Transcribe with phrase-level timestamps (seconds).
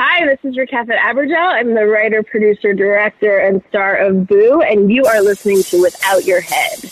[0.00, 1.34] Hi, this is Rakatha Abergel.
[1.36, 6.24] I'm the writer, producer, director, and star of Boo, and you are listening to Without
[6.24, 6.87] Your Head.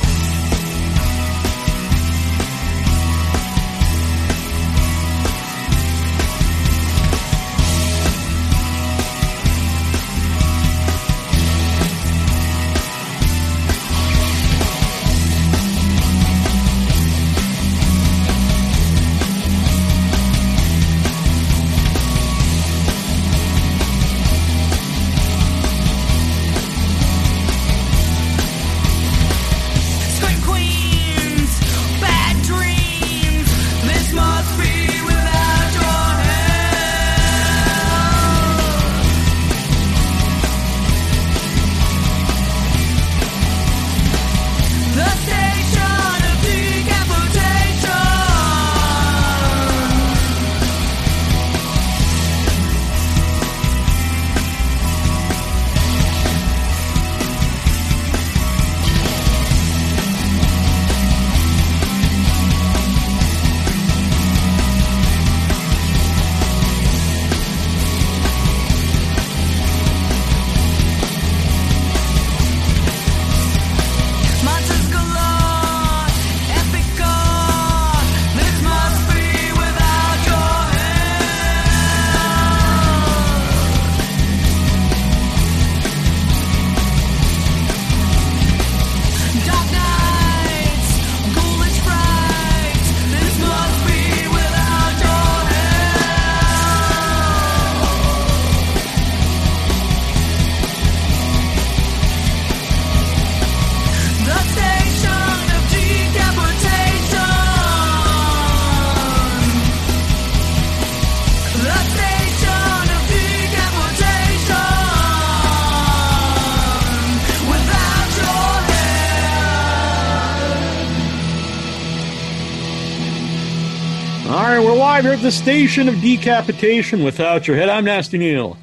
[124.96, 127.68] Live here at the station of decapitation without your head.
[127.68, 128.56] I'm Nasty Neal.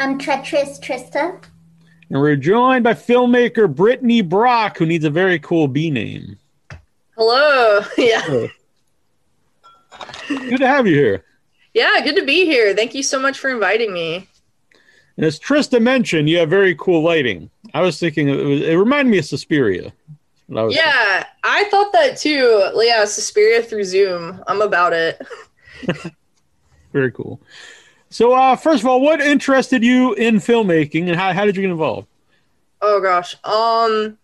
[0.00, 1.40] I'm treacherous Trista.
[2.10, 6.38] And we're joined by filmmaker Brittany Brock, who needs a very cool B name.
[7.16, 7.82] Hello.
[7.96, 8.48] Yeah.
[10.26, 11.24] Good to have you here.
[11.72, 12.74] Yeah, good to be here.
[12.74, 14.28] Thank you so much for inviting me.
[15.16, 17.48] And as Trista mentioned, you have very cool lighting.
[17.72, 19.92] I was thinking it, was, it reminded me of Suspiria.
[20.46, 22.70] What I was Yeah, I thought that too.
[22.76, 24.42] Yeah, Suspiria through Zoom.
[24.46, 25.20] I'm about it.
[26.92, 27.40] Very cool.
[28.10, 31.62] So, uh, first of all, what interested you in filmmaking, and how, how did you
[31.62, 32.06] get involved?
[32.80, 33.34] Oh gosh.
[33.44, 34.18] Um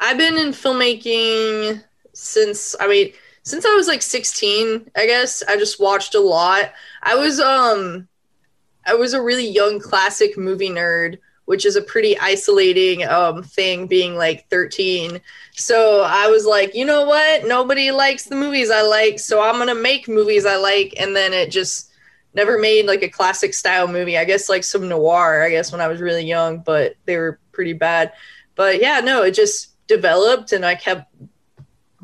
[0.00, 1.84] I've been in filmmaking
[2.14, 3.12] since I mean
[3.42, 5.42] since I was like 16, I guess.
[5.46, 6.72] I just watched a lot.
[7.02, 8.08] I was um
[8.86, 11.18] I was a really young classic movie nerd,
[11.48, 15.18] which is a pretty isolating um thing being like 13.
[15.52, 17.46] So I was like, you know what?
[17.46, 21.16] Nobody likes the movies I like, so I'm going to make movies I like and
[21.16, 21.90] then it just
[22.34, 24.18] never made like a classic style movie.
[24.18, 27.40] I guess like some noir, I guess when I was really young, but they were
[27.52, 28.12] pretty bad.
[28.54, 31.10] But yeah, no, it just developed and I kept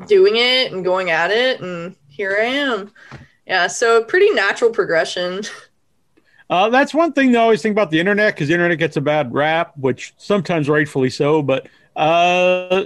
[0.07, 2.93] doing it and going at it and here I am.
[3.47, 5.43] Yeah, so pretty natural progression.
[6.55, 9.01] Uh, that's one thing I always think about the internet because the internet gets a
[9.01, 11.43] bad rap, which sometimes rightfully so.
[11.43, 11.67] But
[11.97, 12.85] uh,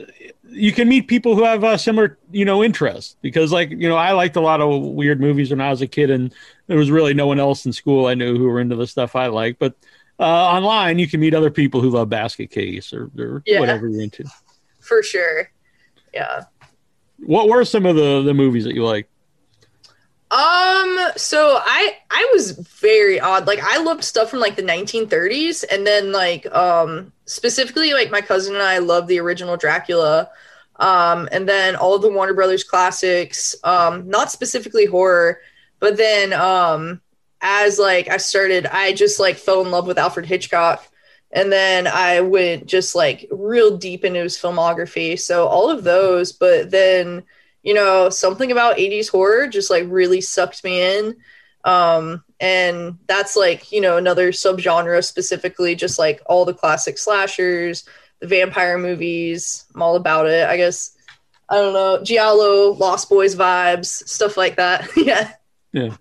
[0.49, 3.17] you can meet people who have uh, similar, you know, interests.
[3.21, 5.87] Because, like, you know, I liked a lot of weird movies when I was a
[5.87, 6.34] kid, and
[6.67, 9.15] there was really no one else in school I knew who were into the stuff
[9.15, 9.59] I like.
[9.59, 9.75] But
[10.19, 13.61] uh, online, you can meet other people who love basket case or, or Yeah.
[13.61, 14.25] whatever you're into.
[14.81, 15.50] For sure.
[16.15, 16.45] Yeah.
[17.19, 19.09] What were some of the the movies that you like?
[20.31, 23.47] Um, so I I was very odd.
[23.47, 28.21] Like I loved stuff from like the 1930s and then like um specifically like my
[28.21, 30.28] cousin and I loved the original Dracula.
[30.77, 35.41] Um and then all of the Warner Brothers classics, um not specifically horror,
[35.81, 37.00] but then um
[37.41, 40.87] as like I started I just like fell in love with Alfred Hitchcock
[41.31, 45.19] and then I went just like real deep into his filmography.
[45.19, 47.23] So all of those, but then
[47.62, 51.16] you know, something about 80s horror just like really sucked me in.
[51.64, 57.84] Um, and that's like, you know, another subgenre specifically, just like all the classic slashers,
[58.20, 59.64] the vampire movies.
[59.75, 60.49] I'm all about it.
[60.49, 60.96] I guess,
[61.49, 64.88] I don't know, Giallo, Lost Boys vibes, stuff like that.
[64.96, 65.32] yeah.
[65.72, 65.96] Yeah.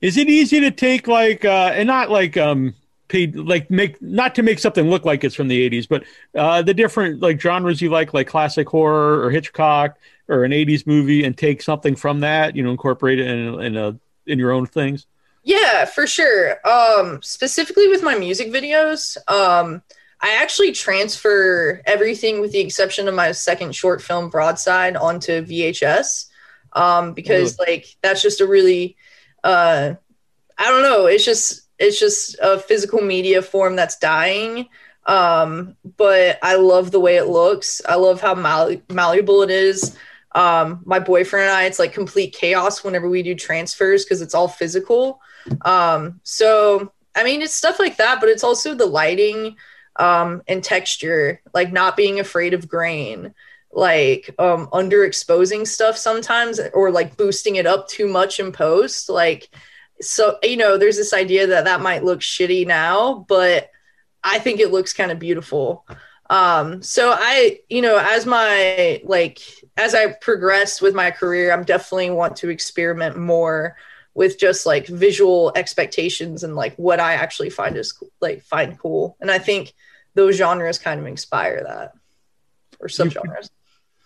[0.00, 2.74] Is it easy to take like uh and not like um
[3.08, 6.04] paid like make not to make something look like it's from the 80s, but
[6.34, 9.98] uh the different like genres you like like classic horror or Hitchcock
[10.28, 13.76] or an 80s movie and take something from that, you know, incorporate it in in
[13.76, 15.06] a in your own things?
[15.42, 16.58] Yeah, for sure.
[16.66, 19.82] Um, specifically with my music videos, um,
[20.20, 26.26] I actually transfer everything with the exception of my second short film, Broadside, onto VHS.
[26.74, 28.96] Um, because like that's just a really,
[29.42, 29.94] uh,
[30.58, 31.06] I don't know.
[31.06, 34.68] It's just it's just a physical media form that's dying.
[35.06, 37.80] Um, but I love the way it looks.
[37.88, 39.96] I love how mal- malleable it is.
[40.38, 44.34] Um, my boyfriend and I, it's like complete chaos whenever we do transfers because it's
[44.34, 45.20] all physical.
[45.62, 49.56] Um, so I mean, it's stuff like that, but it's also the lighting
[49.96, 53.34] um, and texture, like not being afraid of grain,
[53.72, 59.08] like um, underexposing stuff sometimes, or like boosting it up too much in post.
[59.08, 59.50] Like,
[60.00, 63.70] so you know, there's this idea that that might look shitty now, but
[64.22, 65.84] I think it looks kind of beautiful.
[66.30, 69.40] Um, so I, you know, as my like
[69.76, 73.76] as I progress with my career, I'm definitely want to experiment more
[74.14, 79.16] with just like visual expectations and like what I actually find is like find cool.
[79.20, 79.72] And I think
[80.14, 81.94] those genres kind of inspire that
[82.80, 83.48] or subgenres.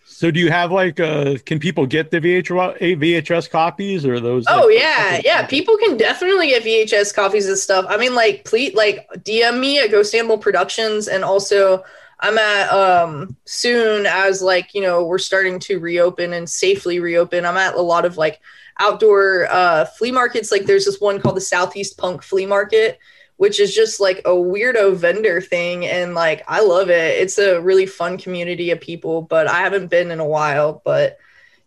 [0.04, 4.44] So do you have like uh can people get the VHS VHS copies or those
[4.48, 5.46] Oh like- yeah, yeah.
[5.46, 7.86] People can definitely get VHS copies of stuff.
[7.88, 11.82] I mean, like, please, like, DM me at Ghost Animal Productions, and also
[12.22, 17.44] I'm at um soon as like you know we're starting to reopen and safely reopen.
[17.44, 18.40] I'm at a lot of like
[18.78, 20.52] outdoor uh flea markets.
[20.52, 23.00] Like, there's this one called the Southeast Punk Flea Market,
[23.36, 27.18] which is just like a weirdo vendor thing, and like I love it.
[27.20, 31.18] It's a really fun community of people, but I haven't been in a while, but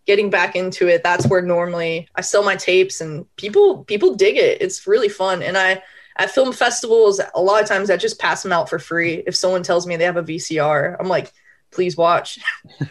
[0.06, 4.38] getting back into it that's where normally i sell my tapes and people people dig
[4.38, 5.82] it it's really fun and i
[6.18, 9.24] at film festivals a lot of times i just pass them out for free.
[9.28, 11.32] If someone tells me they have a vcr i'm like
[11.76, 12.40] please watch.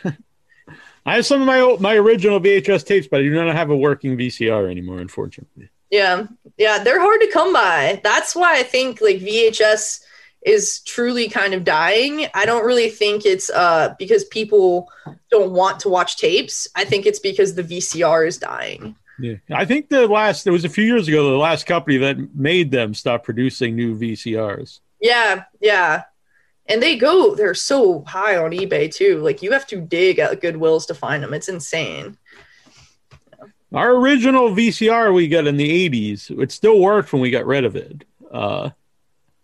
[1.06, 3.70] I have some of my old, my original VHS tapes, but I do not have
[3.70, 5.68] a working VCR anymore, unfortunately.
[5.90, 6.26] yeah.
[6.56, 8.00] Yeah they're hard to come by.
[8.04, 10.00] That's why i think like vhs
[10.42, 12.26] is truly kind of dying.
[12.34, 14.88] I don't really think it's uh because people
[15.30, 16.68] don't want to watch tapes.
[16.74, 20.64] I think it's because the vcr is dying Yeah, I think the last it was
[20.64, 21.30] a few years ago.
[21.30, 24.80] The last company that made them stop producing new VCRs.
[25.00, 26.02] Yeah, yeah.
[26.66, 29.18] And they go, they're so high on eBay too.
[29.20, 31.34] Like you have to dig at Goodwills to find them.
[31.34, 32.16] It's insane.
[33.72, 37.64] Our original VCR we got in the '80s, it still worked when we got rid
[37.64, 38.04] of it.
[38.30, 38.70] Uh,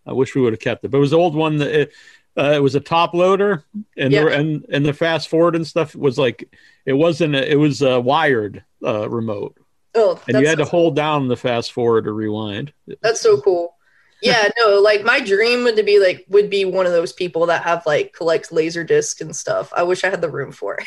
[0.07, 1.93] I wish we would have kept it, but it was the old one that it,
[2.39, 3.65] uh, it was a top loader,
[3.97, 4.25] and Yeah.
[4.25, 6.49] the, and and the fast forward and stuff was like
[6.87, 9.57] it wasn't a, it was a wired uh, remote,
[9.95, 12.73] Oh, and you had to hold down the fast forward to rewind.
[13.03, 13.77] that's so cool.
[14.23, 17.47] Yeah, no, like my dream would to be like would be one of those people
[17.47, 19.73] that have like collects laser discs and stuff.
[19.75, 20.79] I wish I had the room for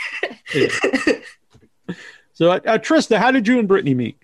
[0.54, 1.24] it.
[2.34, 4.18] So, uh, uh, Trista, how did you and Brittany meet?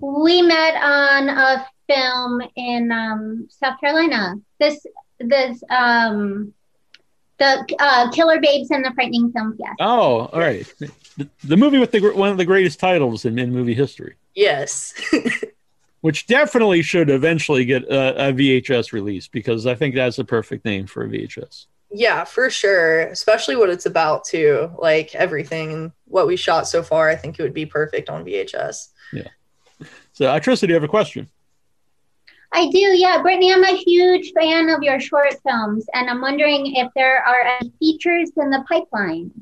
[0.00, 4.34] We met on a film in um, South Carolina.
[4.58, 4.84] This
[5.20, 6.52] this um
[7.38, 9.74] the uh, Killer Babes and the Frightening Film Yes.
[9.80, 10.72] Oh, all right.
[11.16, 14.94] The, the movie with the one of the greatest titles in, in movie history, yes.
[16.00, 20.64] which definitely should eventually get a, a VHS release because I think that's the perfect
[20.64, 21.66] name for a VHS.
[21.92, 23.02] yeah, for sure.
[23.02, 24.70] Especially what it's about too.
[24.78, 28.24] Like everything and what we shot so far, I think it would be perfect on
[28.24, 28.88] VHS.
[29.12, 29.28] Yeah.
[30.12, 31.28] So, uh, Trista, do you have a question?
[32.52, 33.20] I do, yeah.
[33.20, 37.40] Brittany, I'm a huge fan of your short films, and I'm wondering if there are
[37.40, 39.32] any features in the pipeline.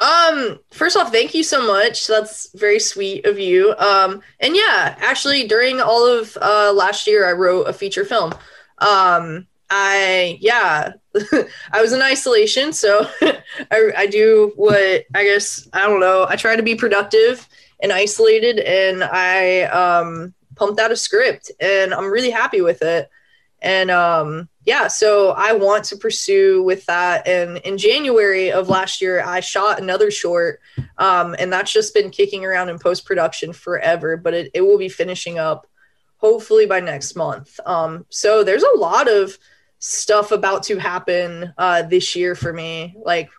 [0.00, 2.06] Um, first off, thank you so much.
[2.06, 3.74] That's very sweet of you.
[3.78, 8.32] Um, and yeah, actually during all of uh last year I wrote a feature film.
[8.78, 10.92] Um, I yeah,
[11.72, 13.08] I was in isolation, so
[13.70, 16.26] I I do what I guess I don't know.
[16.28, 17.46] I try to be productive
[17.80, 23.10] and isolated and I um pumped out a script and I'm really happy with it.
[23.60, 27.26] And um yeah, so I want to pursue with that.
[27.26, 30.60] And in January of last year, I shot another short,
[30.98, 34.18] um, and that's just been kicking around in post production forever.
[34.18, 35.66] But it, it will be finishing up
[36.18, 37.58] hopefully by next month.
[37.64, 39.38] Um, so there's a lot of
[39.78, 43.30] stuff about to happen uh, this year for me, like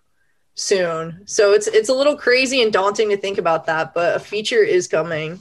[0.56, 1.22] soon.
[1.28, 4.64] So it's it's a little crazy and daunting to think about that, but a feature
[4.64, 5.40] is coming.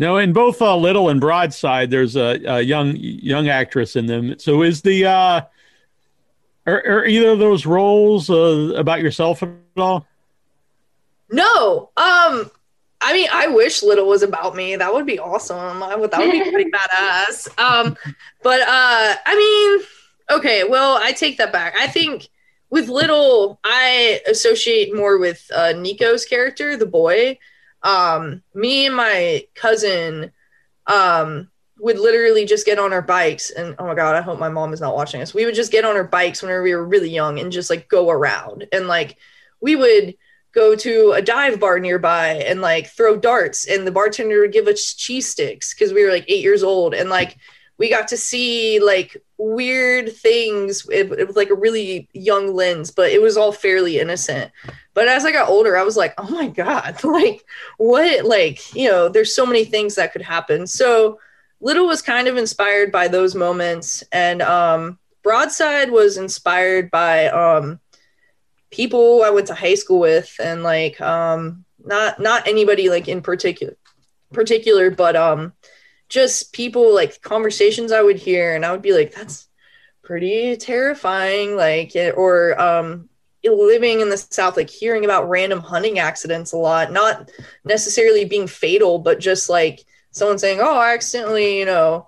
[0.00, 4.38] Now, in both uh, Little and Broadside, there's a, a young young actress in them.
[4.38, 5.42] So, is the uh,
[6.66, 10.06] are, are either of those roles uh, about yourself at all?
[11.30, 11.90] No.
[11.98, 12.50] Um
[13.02, 14.76] I mean, I wish Little was about me.
[14.76, 15.82] That would be awesome.
[15.82, 17.48] I would, that would be pretty badass.
[17.58, 17.96] Um,
[18.42, 20.64] but uh, I mean, okay.
[20.64, 21.74] Well, I take that back.
[21.78, 22.28] I think
[22.68, 27.38] with Little, I associate more with uh, Nico's character, the boy.
[27.82, 30.32] Um, me and my cousin
[30.86, 34.48] um, would literally just get on our bikes and oh my god, I hope my
[34.48, 35.32] mom is not watching us.
[35.32, 37.88] We would just get on our bikes whenever we were really young and just like
[37.88, 38.66] go around.
[38.72, 39.16] And like
[39.60, 40.14] we would
[40.52, 44.66] go to a dive bar nearby and like throw darts and the bartender would give
[44.66, 46.92] us cheese sticks because we were like eight years old.
[46.92, 47.36] And like
[47.80, 53.10] we got to see like weird things with, with like a really young lens but
[53.10, 54.52] it was all fairly innocent
[55.00, 57.42] but as i got older i was like oh my god like
[57.78, 60.66] what like you know there's so many things that could happen.
[60.66, 61.18] So
[61.58, 67.80] little was kind of inspired by those moments and um broadside was inspired by um
[68.70, 73.22] people I went to high school with and like um not not anybody like in
[73.22, 73.78] particular
[74.34, 75.54] particular but um
[76.10, 79.48] just people like conversations I would hear and I would be like that's
[80.02, 83.09] pretty terrifying like or um
[83.44, 87.30] living in the south like hearing about random hunting accidents a lot not
[87.64, 92.06] necessarily being fatal but just like someone saying oh I accidentally you know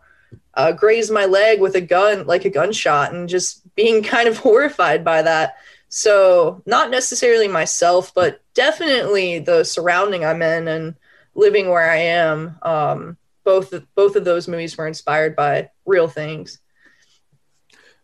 [0.54, 4.38] uh, grazed my leg with a gun like a gunshot and just being kind of
[4.38, 5.56] horrified by that
[5.94, 10.94] so, not necessarily myself, but definitely the surrounding I'm in and
[11.34, 12.56] living where I am.
[12.62, 16.60] Um, both both of those movies were inspired by real things.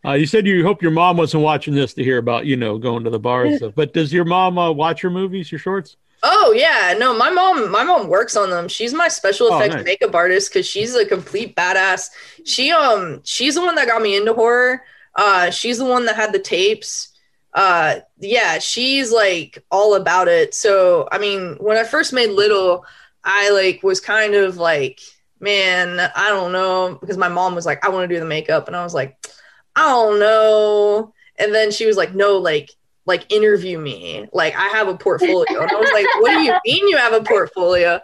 [0.08, 2.78] Uh, you said you hope your mom wasn't watching this to hear about, you know,
[2.78, 3.74] going to the bar and stuff.
[3.76, 5.96] But does your mom uh, watch your movies, your shorts?
[6.22, 8.66] Oh yeah, no, my mom my mom works on them.
[8.68, 9.84] She's my special Oh, effects nice.
[9.84, 12.10] makeup artist because she's a complete badass.
[12.44, 14.82] She um she's the one that got me into horror.
[15.14, 17.10] Uh, she's the one that had the tapes.
[17.54, 20.54] Uh, yeah, she's like all about it.
[20.54, 22.84] So I mean, when I first made Little,
[23.22, 25.00] I like was kind of like,
[25.40, 28.66] man, I don't know, because my mom was like, I want to do the makeup,
[28.66, 29.16] and I was like,
[29.76, 31.12] I don't know.
[31.38, 32.70] And then she was like, no, like
[33.06, 34.28] like interview me.
[34.32, 35.60] Like I have a portfolio.
[35.62, 38.00] And I was like, what do you mean you have a portfolio?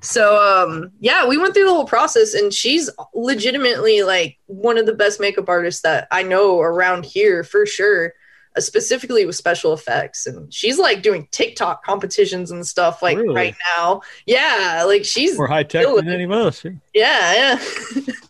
[0.00, 4.86] So um yeah, we went through the whole process and she's legitimately like one of
[4.86, 8.12] the best makeup artists that I know around here for sure.
[8.54, 13.34] uh, Specifically with special effects, and she's like doing TikTok competitions and stuff like Really?
[13.34, 14.02] right now.
[14.26, 16.64] Yeah, like she's More high tech than any of us.
[16.92, 18.02] yeah, yeah.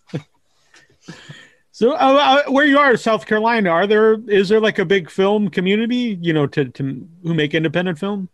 [1.75, 5.11] So, uh, uh, where you are, South Carolina, are there is there like a big
[5.11, 8.29] film community, you know, to, to who make independent film?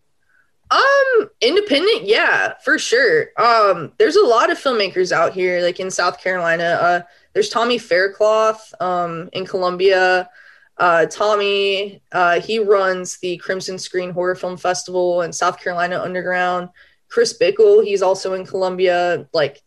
[0.71, 3.31] Um, independent, yeah, for sure.
[3.39, 6.65] Um, there's a lot of filmmakers out here, like in South Carolina.
[6.65, 7.01] Uh,
[7.33, 10.29] there's Tommy Faircloth, um, in Columbia.
[10.77, 16.69] Uh, Tommy, uh, he runs the Crimson Screen Horror Film Festival in South Carolina Underground.
[17.09, 19.27] Chris Bickel, he's also in Columbia.
[19.33, 19.63] Like,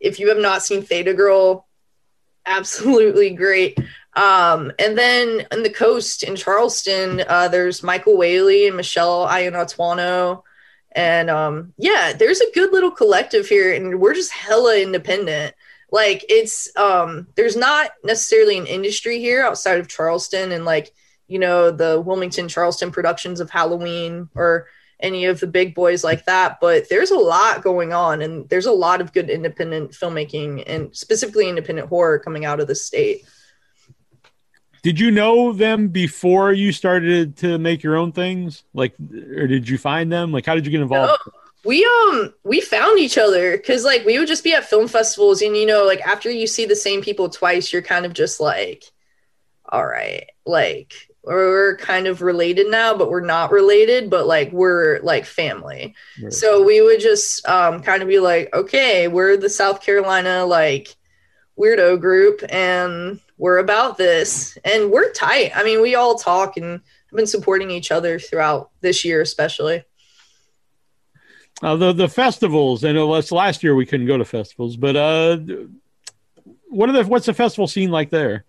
[0.00, 1.65] if you have not seen Theta Girl,
[2.46, 3.78] absolutely great.
[4.14, 10.42] Um, and then on the coast in Charleston, uh, there's Michael Whaley and Michelle Iannantuono.
[10.92, 15.54] And um, yeah, there's a good little collective here, and we're just hella independent.
[15.92, 20.92] Like it's um, there's not necessarily an industry here outside of Charleston and like
[21.28, 24.68] you know the Wilmington Charleston productions of Halloween or
[25.00, 26.58] any of the big boys like that.
[26.60, 30.94] But there's a lot going on, and there's a lot of good independent filmmaking and
[30.96, 33.26] specifically independent horror coming out of the state.
[34.82, 38.62] Did you know them before you started to make your own things?
[38.72, 40.30] Like, or did you find them?
[40.30, 41.20] Like, how did you get involved?
[41.66, 45.42] we um we found each other because like we would just be at film festivals
[45.42, 48.40] and you know like after you see the same people twice you're kind of just
[48.40, 48.84] like
[49.68, 50.94] all right like
[51.26, 56.32] we're kind of related now but we're not related but like we're like family Right.
[56.32, 60.94] so we would just um kind of be like okay we're the south carolina like
[61.58, 66.80] weirdo group and we're about this and we're tight i mean we all talk and
[67.10, 69.82] have been supporting each other throughout this year especially
[71.62, 72.84] Uh, the the festivals.
[72.84, 75.38] I know last last year we couldn't go to festivals, but uh,
[76.68, 78.44] what are the what's the festival scene like there?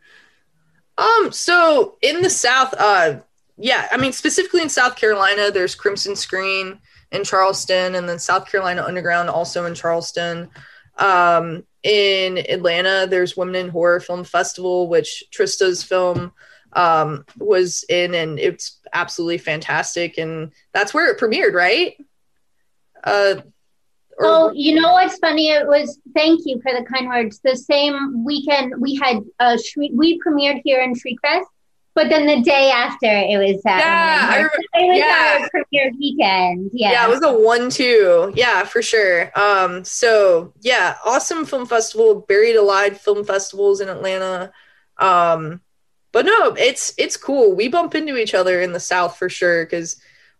[0.98, 3.20] Um, so in the South, uh,
[3.58, 6.80] yeah, I mean, specifically in South Carolina, there's Crimson Screen
[7.12, 10.50] in Charleston, and then South Carolina Underground also in Charleston.
[10.98, 16.32] Um, in Atlanta, there's Women in Horror Film Festival, which Trista's film
[16.74, 20.18] um, was in, and it's absolutely fantastic.
[20.18, 21.96] And that's where it premiered, right?
[23.04, 23.36] Uh,
[24.20, 25.50] Oh, you know what's funny?
[25.50, 27.40] It was thank you for the kind words.
[27.44, 31.48] The same weekend we had uh we premiered here in Shriek Fest,
[31.94, 35.38] but then the day after it was at Yeah, I it was yeah.
[35.42, 36.70] our premiere weekend.
[36.74, 36.92] Yeah.
[36.92, 42.56] yeah it was a one-two yeah for sure um so yeah awesome film festival buried
[42.56, 44.52] alive film festivals in atlanta
[45.00, 45.62] um
[46.12, 49.66] but no it's it's cool we bump into each other in the south for sure
[49.66, 49.98] because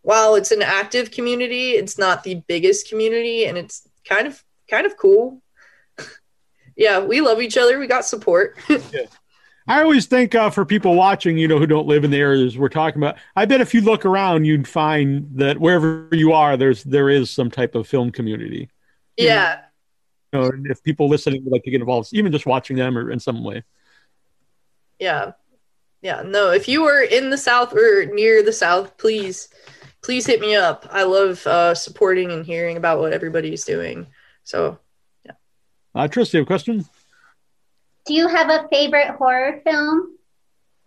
[0.08, 4.86] while it's an active community it's not the biggest community and it's kind of kind
[4.86, 5.42] of cool
[6.78, 7.80] yeah, we love each other.
[7.80, 8.58] We got support.
[8.70, 9.06] yeah.
[9.70, 12.58] I always think uh, for people watching, you know, who don't live in the areas
[12.58, 16.56] we're talking about, I bet if you look around, you'd find that wherever you are,
[16.56, 18.70] there's there is some type of film community.
[19.18, 19.62] yeah.
[20.32, 22.98] You know, and if people listening would like to get involved, even just watching them
[22.98, 23.64] or in some way.
[25.00, 25.32] Yeah.
[26.02, 26.22] Yeah.
[26.26, 29.50] No, if you are in the South or near the South, please,
[30.08, 30.88] please hit me up.
[30.90, 34.08] I love uh, supporting and hearing about what everybody's doing.
[34.46, 34.80] So,
[35.26, 35.34] yeah.
[35.94, 36.86] Uh, Tristan, you have a question?
[38.06, 40.14] Do you have a favorite horror film?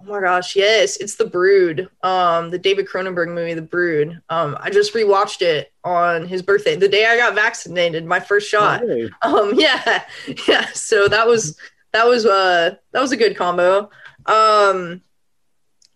[0.00, 4.22] oh my gosh, yes, it's The Brood, um, the David Cronenberg movie, The Brood.
[4.30, 8.48] Um, I just rewatched it on his birthday, the day I got vaccinated, my first
[8.48, 8.80] shot.
[8.80, 9.10] Hey.
[9.22, 10.02] um yeah
[10.48, 11.58] yeah so that was
[11.92, 13.90] that was uh that was a good combo
[14.24, 15.02] um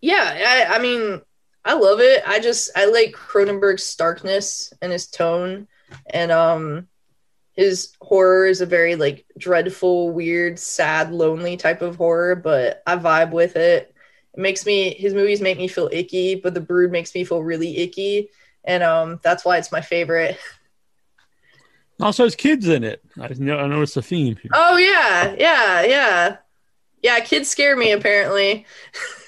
[0.02, 1.22] yeah I, I mean
[1.64, 5.66] i love it i just i like cronenberg's starkness and his tone
[6.10, 6.88] and um
[7.52, 12.96] his horror is a very like dreadful weird sad lonely type of horror but i
[12.96, 13.94] vibe with it
[14.34, 17.42] it makes me his movies make me feel icky but the brood makes me feel
[17.42, 18.28] really icky
[18.64, 20.38] and um that's why it's my favorite
[22.00, 23.02] Also, has kids in it.
[23.20, 23.56] I know.
[23.58, 24.50] I know it's a theme here.
[24.52, 26.36] Oh yeah, yeah, yeah,
[27.02, 27.20] yeah.
[27.20, 27.92] Kids scare me.
[27.92, 28.66] Apparently,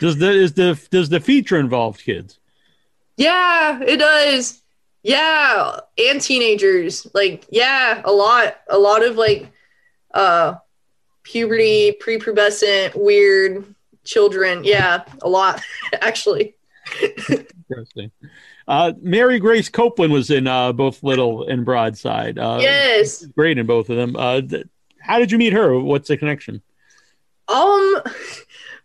[0.00, 2.38] Does the is the does the feature involve kids?
[3.16, 4.62] yeah, it does.
[5.02, 7.06] Yeah, and teenagers.
[7.14, 9.48] Like, yeah, a lot, a lot of like,
[10.12, 10.56] uh,
[11.22, 13.64] puberty, prepubescent, weird
[14.04, 14.64] children.
[14.64, 15.62] Yeah, a lot
[16.00, 16.56] actually.
[17.70, 18.10] Interesting.
[18.68, 22.36] Uh, Mary Grace Copeland was in uh, both Little and Broadside.
[22.38, 23.24] Uh, yes.
[23.26, 24.16] great in both of them.
[24.16, 24.66] Uh, th-
[24.98, 25.78] how did you meet her?
[25.78, 26.62] What's the connection?
[27.48, 28.02] Um,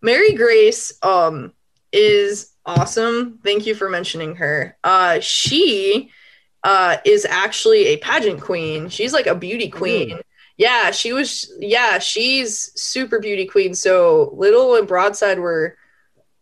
[0.02, 1.54] Mary Grace um
[1.92, 3.40] is awesome.
[3.44, 4.78] Thank you for mentioning her.
[4.84, 6.12] Uh, she
[6.64, 8.90] uh is actually a pageant queen.
[8.90, 10.20] She's like a beauty queen.
[10.58, 11.52] Yeah, she was.
[11.60, 13.74] Yeah, she's super beauty queen.
[13.74, 15.78] So Little and Broadside were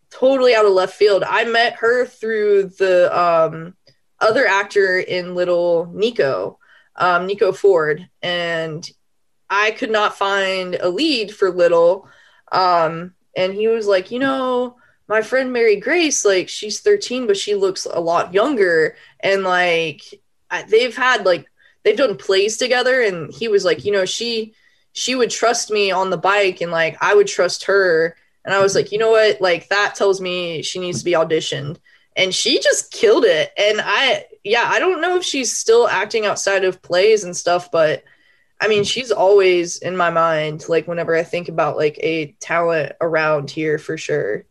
[0.09, 1.23] totally out of left field.
[1.25, 3.75] I met her through the um
[4.19, 6.59] other actor in Little, Nico,
[6.97, 8.89] um, Nico Ford, and
[9.49, 12.07] I could not find a lead for Little.
[12.51, 17.37] Um, and he was like, you know, my friend Mary Grace, like she's 13, but
[17.37, 18.95] she looks a lot younger.
[19.21, 20.21] And like
[20.69, 21.47] they've had like
[21.83, 23.01] they've done plays together.
[23.01, 24.53] And he was like, you know, she
[24.93, 28.15] she would trust me on the bike, and like I would trust her.
[28.45, 29.41] And I was like, you know what?
[29.41, 31.77] Like that tells me she needs to be auditioned.
[32.15, 33.51] And she just killed it.
[33.57, 37.71] And I, yeah, I don't know if she's still acting outside of plays and stuff,
[37.71, 38.03] but
[38.61, 42.93] I mean, she's always in my mind, like whenever I think about like a talent
[42.99, 44.45] around here for sure.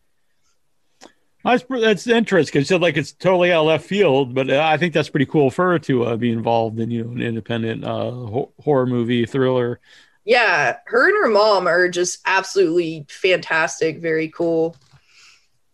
[1.45, 4.77] That's that's interesting because said like it's totally out of left field, but uh, I
[4.77, 7.85] think that's pretty cool for her to uh, be involved in you know an independent
[7.85, 9.81] uh, ho- horror movie thriller.
[10.25, 14.01] Yeah, her and her mom are just absolutely fantastic.
[14.01, 14.77] Very cool.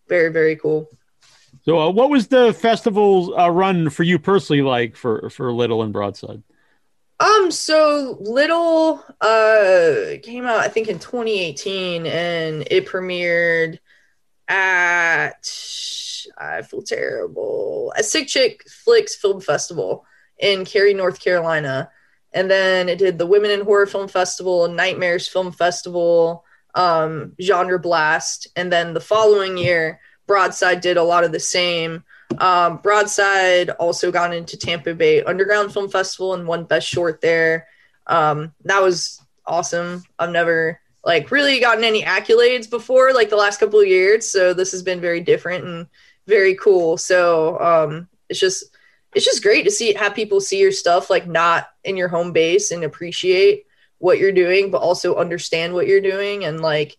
[0.09, 0.89] Very, very cool.
[1.63, 5.83] So, uh, what was the festival uh, run for you personally like for for Little
[5.83, 6.43] and Broadside?
[7.21, 13.79] Um, so Little uh came out I think in 2018 and it premiered
[14.49, 15.49] at
[16.39, 17.93] I feel terrible.
[17.97, 20.05] A Sick Chick Flicks Film Festival
[20.39, 21.91] in Cary, North Carolina.
[22.33, 27.79] And then it did the Women in Horror Film Festival, Nightmares Film Festival, um, Genre
[27.79, 28.49] Blast.
[28.57, 32.03] And then the following year, Broadside did a lot of the same.
[32.39, 37.69] Um, Broadside also got into Tampa Bay Underground Film Festival and won Best Short there.
[38.07, 40.03] Um, that was awesome.
[40.19, 44.29] I've never like really gotten any accolades before, like the last couple of years.
[44.29, 45.87] So this has been very different and
[46.27, 46.97] very cool.
[46.97, 48.65] So um, it's just
[49.15, 52.33] it's just great to see have people see your stuff like not in your home
[52.33, 53.67] base and appreciate
[53.99, 56.97] what you're doing, but also understand what you're doing and like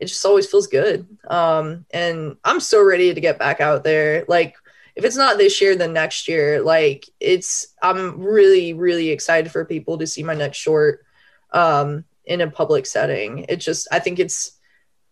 [0.00, 1.06] it just always feels good.
[1.28, 4.24] Um, and I'm so ready to get back out there.
[4.26, 4.56] Like
[4.94, 6.62] if it's not this year, then next year.
[6.62, 11.04] Like it's I'm really, really excited for people to see my next short
[11.52, 13.46] um in a public setting.
[13.48, 14.58] It just I think it's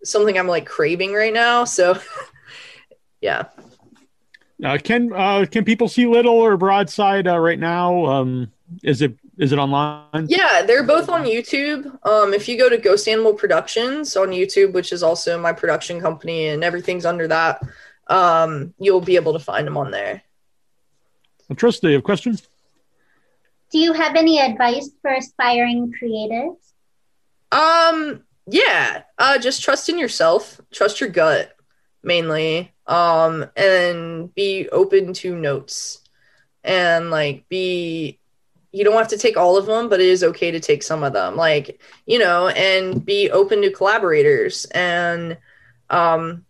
[0.05, 1.65] something I'm like craving right now.
[1.65, 1.99] So
[3.21, 3.45] yeah.
[4.63, 8.05] Uh, can uh, can people see Little or Broadside uh, right now?
[8.05, 10.27] Um, is it is it online?
[10.29, 11.87] Yeah, they're both on YouTube.
[12.07, 15.99] Um, if you go to Ghost Animal Productions on YouTube, which is also my production
[15.99, 17.63] company, and everything's under that,
[18.11, 20.23] um, you'll be able to find them on there.
[21.53, 22.47] Trista, you have questions?
[23.73, 26.57] Do you have any advice for aspiring creatives?
[27.53, 31.57] Um, yeah, uh, just trust in yourself, trust your gut
[32.03, 36.01] mainly, um, and be open to notes,
[36.65, 38.19] and like be
[38.73, 41.03] you don't have to take all of them, but it is okay to take some
[41.03, 41.37] of them.
[41.37, 45.37] Like, you know, and be open to collaborators and,
[45.89, 46.45] um,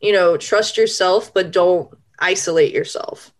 [0.00, 3.32] you know, trust yourself, but don't isolate yourself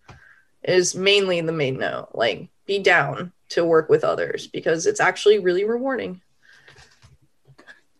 [0.62, 2.09] is mainly the main note.
[2.12, 6.21] Like, be down to work with others because it's actually really rewarding.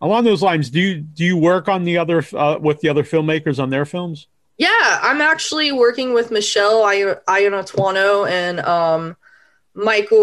[0.01, 3.03] Along those lines, do you do you work on the other uh, with the other
[3.03, 4.27] filmmakers on their films?
[4.59, 9.17] Yeah, I'm actually working with Michelle Ion- Iannantuono and um,
[9.75, 10.19] Michael.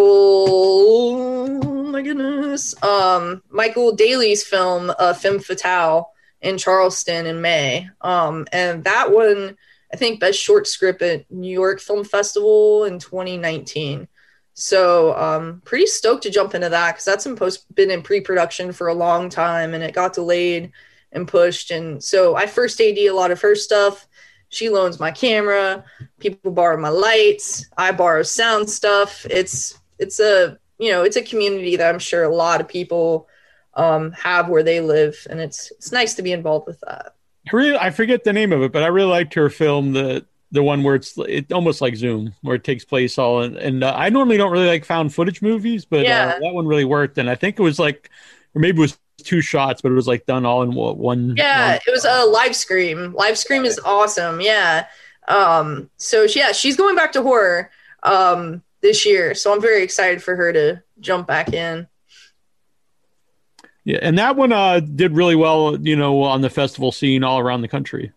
[1.64, 6.13] Oh my goodness, um, Michael Daly's film, uh, Femme Fatale,
[6.44, 7.90] in Charleston in May.
[8.02, 9.58] Um, and that one,
[9.92, 14.08] I think, best short script at New York Film Festival in 2019.
[14.54, 18.72] So, um, pretty stoked to jump into that because that's in post been in pre-production
[18.72, 20.72] for a long time, and it got delayed
[21.12, 21.72] and pushed.
[21.72, 24.08] And so, I first AD a lot of her stuff.
[24.50, 25.84] She loans my camera.
[26.20, 27.68] People borrow my lights.
[27.76, 29.26] I borrow sound stuff.
[29.28, 33.28] It's it's a you know it's a community that I'm sure a lot of people
[33.76, 37.16] um, have where they live, and it's it's nice to be involved with that.
[37.52, 40.26] I really, I forget the name of it, but I really liked her film, the
[40.52, 43.42] the one where it's it almost like Zoom, where it takes place all.
[43.42, 46.36] in and uh, I normally don't really like found footage movies, but Yeah.
[46.36, 47.18] uh, that one really worked.
[47.18, 48.10] And I think it was like,
[48.54, 50.98] or maybe it was two shots, but it was like done all in one.
[50.98, 53.14] one Yeah, it was a live scream.
[53.14, 54.40] Live scream is awesome.
[54.42, 54.86] Yeah.
[55.28, 57.72] Um, so she, yeah, she's going back to horror
[58.04, 59.34] um this year.
[59.34, 61.88] So I'm very excited for her to jump back in.
[63.86, 67.40] Yeah, and that one uh, did really well, you know, on the festival scene all
[67.40, 68.12] around the country.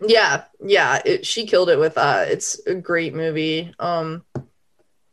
[0.00, 2.28] Yeah, yeah, it, she killed it with that.
[2.28, 3.74] It's a great movie.
[3.78, 4.24] Um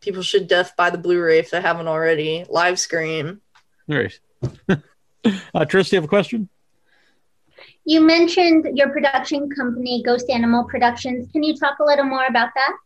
[0.04, 2.46] people should def buy the Blu-ray if they haven't already.
[2.50, 3.42] Live scream.
[3.90, 4.20] All right.
[4.70, 4.76] uh,
[5.66, 6.50] Trish, do you have a question?
[7.86, 11.30] You mentioned your production company, Ghost Animal Productions.
[11.32, 12.78] Can you talk a little more about that?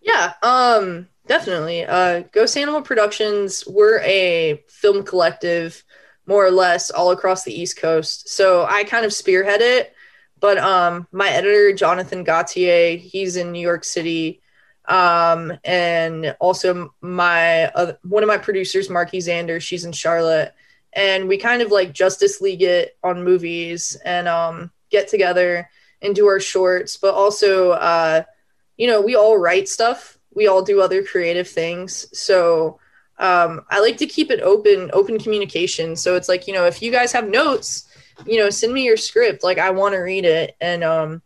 [0.00, 1.84] Yeah, um, definitely.
[1.84, 5.82] Uh, Ghost Animal Productions, we're a film collective,
[6.28, 8.28] more or less, all across the East Coast.
[8.28, 9.94] So I kind of spearhead it,
[10.38, 14.42] but um, my editor, Jonathan Gautier, he's in New York City.
[14.84, 20.54] Um, and also my uh, one of my producers, Marky Zander, she's in Charlotte.
[20.92, 25.68] And we kind of like Justice League it on movies and um, get together
[26.02, 28.22] and do our shorts, but also uh,
[28.76, 30.18] you know, we all write stuff.
[30.34, 32.06] We all do other creative things.
[32.18, 32.80] So
[33.18, 35.96] um, I like to keep it open, open communication.
[35.96, 37.88] So it's like, you know, if you guys have notes,
[38.26, 39.42] you know, send me your script.
[39.42, 40.56] Like I want to read it.
[40.60, 41.22] And um,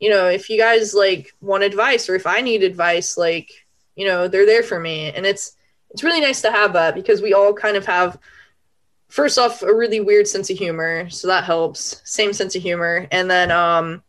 [0.00, 3.50] you know, if you guys like want advice or if I need advice, like,
[3.94, 5.12] you know, they're there for me.
[5.12, 5.56] And it's
[5.90, 8.18] it's really nice to have that because we all kind of have
[9.08, 11.08] first off a really weird sense of humor.
[11.10, 12.02] So that helps.
[12.04, 13.06] Same sense of humor.
[13.10, 14.02] And then um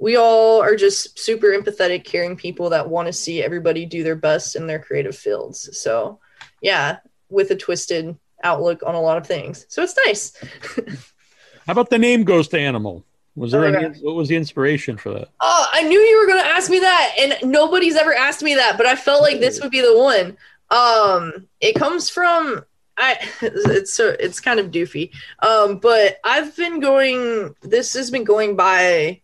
[0.00, 4.16] we all are just super empathetic, caring people that want to see everybody do their
[4.16, 5.78] best in their creative fields.
[5.78, 6.18] So,
[6.60, 9.66] yeah, with a twisted outlook on a lot of things.
[9.68, 10.32] So it's nice.
[11.66, 13.04] How about the name Ghost Animal?
[13.36, 13.98] Was there Oh, any?
[14.00, 15.28] What was the inspiration for that?
[15.40, 18.54] Oh, I knew you were going to ask me that, and nobody's ever asked me
[18.56, 20.36] that, but I felt like this would be the one.
[20.70, 22.64] Um, it comes from
[22.96, 23.18] I.
[23.42, 25.10] It's so it's kind of doofy.
[25.42, 27.54] Um, but I've been going.
[27.62, 29.20] This has been going by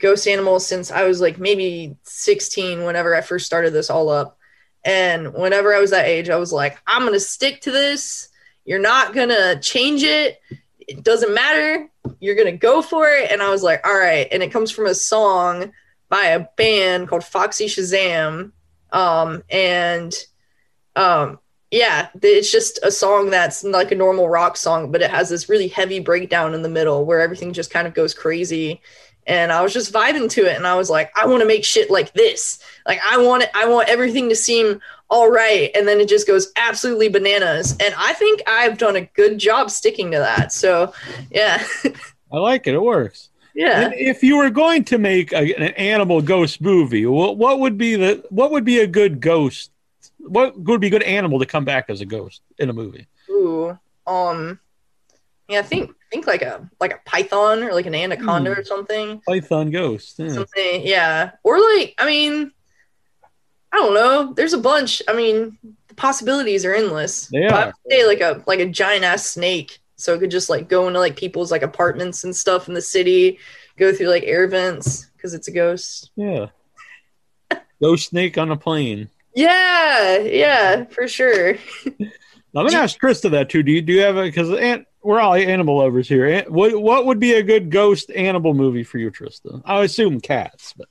[0.00, 2.84] ghost animals since I was like maybe 16.
[2.84, 4.38] Whenever I first started this all up,
[4.84, 8.28] and whenever I was that age, I was like, I'm gonna stick to this.
[8.64, 10.40] You're not gonna change it.
[10.80, 11.88] It doesn't matter.
[12.20, 13.30] You're gonna go for it.
[13.30, 14.28] And I was like, all right.
[14.30, 15.72] And it comes from a song
[16.08, 18.52] by a band called Foxy Shazam.
[18.90, 20.14] Um, and
[20.94, 21.38] um,
[21.70, 25.48] yeah, it's just a song that's like a normal rock song, but it has this
[25.48, 28.82] really heavy breakdown in the middle where everything just kind of goes crazy.
[29.26, 31.64] And I was just vibing to it, and I was like, I want to make
[31.64, 32.58] shit like this.
[32.86, 33.50] Like I want it.
[33.54, 37.76] I want everything to seem all right, and then it just goes absolutely bananas.
[37.80, 40.52] And I think I've done a good job sticking to that.
[40.52, 40.92] So,
[41.30, 41.62] yeah,
[42.32, 42.74] I like it.
[42.74, 43.28] It works.
[43.54, 43.82] yeah.
[43.82, 47.76] And if you were going to make a, an animal ghost movie, what, what would
[47.76, 49.70] be the what would be a good ghost?
[50.18, 53.06] What would be a good animal to come back as a ghost in a movie?
[53.28, 54.58] Ooh, um,
[55.52, 58.60] yeah, I think think like a like a python or like an anaconda Hmm.
[58.60, 59.20] or something.
[59.26, 60.16] Python ghost.
[60.18, 60.28] Yeah.
[60.28, 61.30] Something, yeah.
[61.42, 62.52] Or like, I mean,
[63.72, 64.32] I don't know.
[64.34, 65.00] There's a bunch.
[65.08, 65.56] I mean,
[65.88, 67.26] the possibilities are endless.
[67.28, 67.66] They But I are.
[67.66, 70.86] would say like a like a giant ass snake, so it could just like go
[70.88, 73.38] into like people's like apartments and stuff in the city,
[73.78, 76.10] go through like air vents because it's a ghost.
[76.16, 76.48] Yeah.
[77.80, 79.08] Ghost snake on a plane.
[79.34, 81.54] Yeah, yeah, for sure.
[82.54, 83.62] I'm gonna ask Krista that too.
[83.62, 84.50] Do you do you have a because
[85.02, 86.26] we're all animal lovers here?
[86.26, 89.62] Eh, what what would be a good ghost animal movie for you, Trista?
[89.64, 90.88] I assume cats, but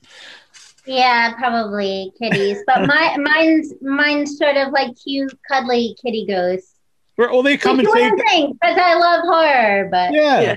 [0.86, 2.58] Yeah, probably kitties.
[2.66, 6.74] But my mine's mine's sort of like cute, cuddly kitty ghosts.
[7.16, 8.12] Well, they come and save.
[8.30, 8.52] thing?
[8.52, 10.40] Because I love horror, but Yeah.
[10.40, 10.56] Yeah.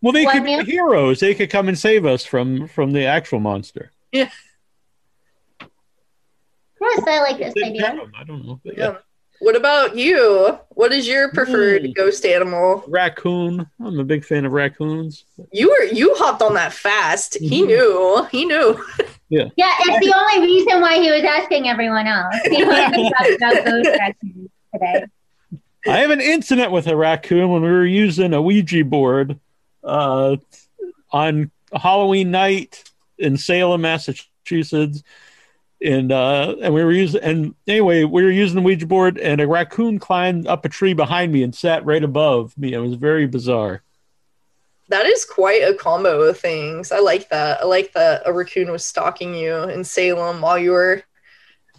[0.00, 1.20] Well, they What could be heroes.
[1.20, 3.92] They could come and save us from from the actual monster.
[4.12, 4.32] yes,
[6.80, 7.86] I like this idea.
[8.18, 8.60] I don't know.
[8.64, 8.84] But Yeah.
[8.84, 8.96] yeah.
[9.42, 10.56] What about you?
[10.68, 11.92] What is your preferred Ooh.
[11.94, 12.84] ghost animal?
[12.86, 13.66] Raccoon.
[13.84, 15.24] I'm a big fan of raccoons.
[15.50, 17.36] You were you hopped on that fast.
[17.40, 17.66] He Mhm.
[17.66, 18.28] knew.
[18.30, 18.80] He knew.
[19.34, 22.34] Yeah, it's the only reason why he was asking everyone else.
[22.50, 25.04] He wanted to talk about ghost raccoons today.
[25.88, 29.40] I have an incident with a raccoon when we were using a Ouija board
[29.82, 30.36] uh,
[31.12, 32.84] on Halloween night
[33.18, 35.02] in Salem, Massachusetts.
[35.84, 39.40] And uh, and we were using and anyway we were using the Ouija board and
[39.40, 42.72] a raccoon climbed up a tree behind me and sat right above me.
[42.72, 43.82] It was very bizarre.
[44.88, 46.92] That is quite a combo of things.
[46.92, 47.62] I like that.
[47.62, 51.02] I like that a raccoon was stalking you in Salem while you were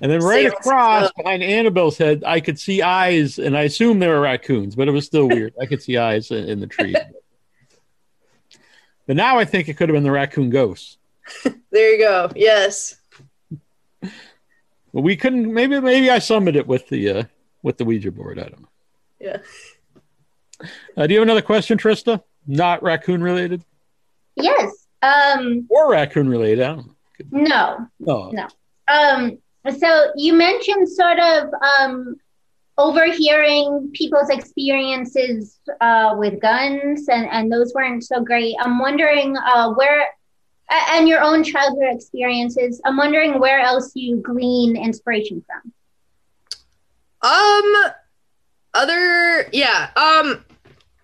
[0.02, 4.08] And then right across behind Annabelle's head, I could see eyes, and I assumed they
[4.08, 5.54] were raccoons, but it was still weird.
[5.62, 6.96] I could see eyes in, in the tree.
[9.06, 10.98] but now I think it could have been the raccoon ghost.
[11.72, 12.32] there you go.
[12.36, 12.96] Yes.
[14.94, 15.52] But we couldn't.
[15.54, 17.24] Maybe maybe I summoned it with the uh,
[17.64, 18.38] with the Ouija board.
[18.40, 18.68] I don't know.
[19.20, 19.38] Yeah.
[20.96, 22.22] Uh, do you have another question, Trista?
[22.46, 23.64] Not raccoon related
[24.36, 24.88] Yes.
[25.02, 25.66] Um.
[25.70, 26.62] or raccoon related?
[26.64, 26.96] I don't
[27.32, 27.88] No.
[28.00, 28.32] know.
[28.32, 28.48] No.
[28.88, 29.38] Um.
[29.80, 32.16] So you mentioned sort of um
[32.78, 38.56] overhearing people's experiences uh, with guns, and and those weren't so great.
[38.60, 40.06] I'm wondering uh, where.
[40.70, 42.82] And your own childhood experiences.
[42.86, 45.74] I'm wondering where else you glean inspiration from.
[47.22, 47.92] Um
[48.74, 50.44] other yeah, um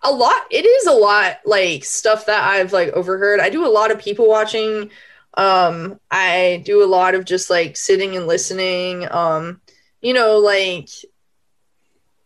[0.02, 3.40] a lot it is a lot like stuff that I've like overheard.
[3.40, 4.90] I do a lot of people watching.
[5.36, 9.10] Um I do a lot of just like sitting and listening.
[9.12, 9.62] Um
[10.02, 10.90] you know like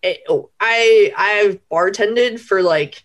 [0.02, 3.04] it, oh, I I've bartended for like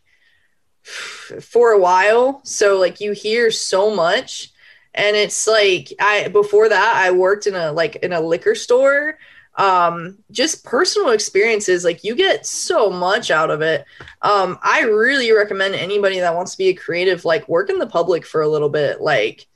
[0.88, 2.40] for a while.
[2.44, 4.52] So like you hear so much.
[4.94, 9.18] And it's like I before that I worked in a like in a liquor store.
[9.56, 13.84] Um just personal experiences like you get so much out of it.
[14.22, 17.86] Um i really recommend anybody that wants to be a creative like work in the
[17.86, 19.46] public for a little bit like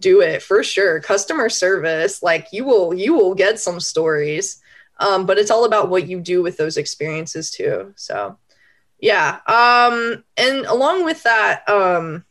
[0.00, 1.00] do it for sure.
[1.00, 4.60] Customer service like you will you will get some stories.
[5.00, 8.36] Um but it's all about what you do with those experiences too so
[9.02, 12.24] yeah um and along with that um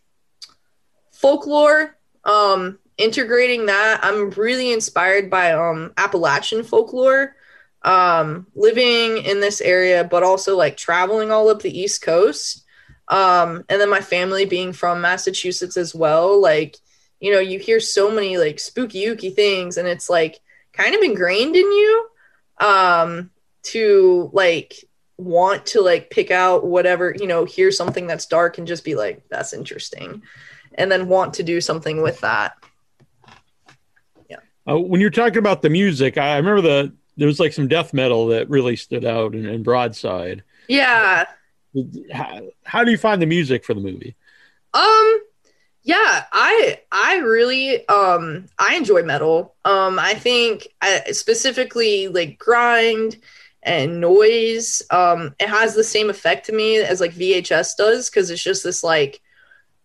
[1.12, 7.36] folklore um integrating that i'm really inspired by um appalachian folklore
[7.84, 12.64] um living in this area but also like traveling all up the east coast.
[13.08, 16.78] Um and then my family being from massachusetts as well like
[17.20, 20.40] you know you hear so many like spooky ooky things and it's like
[20.74, 22.08] kind of ingrained in you
[22.60, 23.32] um
[23.64, 24.86] to like
[25.22, 28.96] want to like pick out whatever you know hear something that's dark and just be
[28.96, 30.22] like that's interesting
[30.76, 32.54] and then want to do something with that
[34.30, 34.38] Yeah.
[34.68, 37.94] Uh, when you're talking about the music, I remember the there was like some death
[37.94, 40.44] metal that really stood out in, in Broadside.
[40.68, 41.26] yeah
[42.12, 44.16] How, how do you find the music for the movie?
[44.74, 45.22] Um
[45.84, 49.56] yeah, I I really um I enjoy metal.
[49.66, 53.18] Um I think I, specifically like grind
[53.64, 58.30] and noise um it has the same effect to me as like VHS does cuz
[58.30, 59.22] it's just this like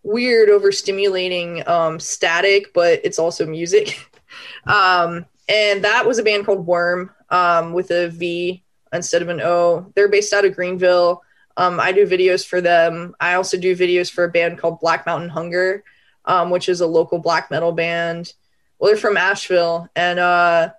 [0.03, 3.99] weird overstimulating um static but it's also music.
[4.65, 8.63] um and that was a band called Wvrm um with a V
[8.93, 9.91] instead of an O.
[9.95, 11.21] They're based out of Greenville.
[11.55, 13.15] Um, I do videos for them.
[13.19, 15.83] I also do videos for a band called Black Mountain Hunger,
[16.25, 18.33] um, which is a local black metal band.
[18.77, 20.69] Well, they're from Asheville, and uh,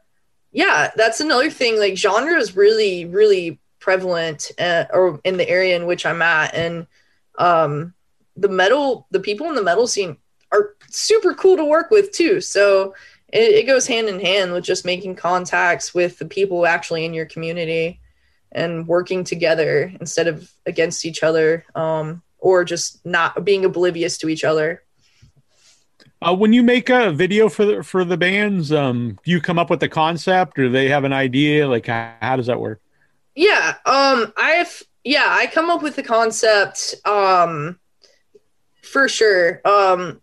[0.52, 1.78] yeah, that's another thing.
[1.78, 6.54] Like genre is really, really prevalent, uh, or in the area in which I'm at,
[6.54, 6.86] and
[7.38, 7.94] um,
[8.36, 10.16] the metal, the people in the metal scene
[10.52, 12.40] are super cool to work with too.
[12.40, 12.94] So
[13.28, 17.14] it, it goes hand in hand with just making contacts with the people actually in
[17.14, 18.00] your community
[18.52, 24.28] and working together instead of against each other um, or just not being oblivious to
[24.28, 24.82] each other
[26.20, 29.58] Uh, when you make a video for the for the bands, um, do you come
[29.58, 31.68] up with the concept, or they have an idea?
[31.68, 32.80] Like, how, how does that work?
[33.34, 37.78] yeah um i've yeah i come up with the concept um
[38.82, 40.20] for sure um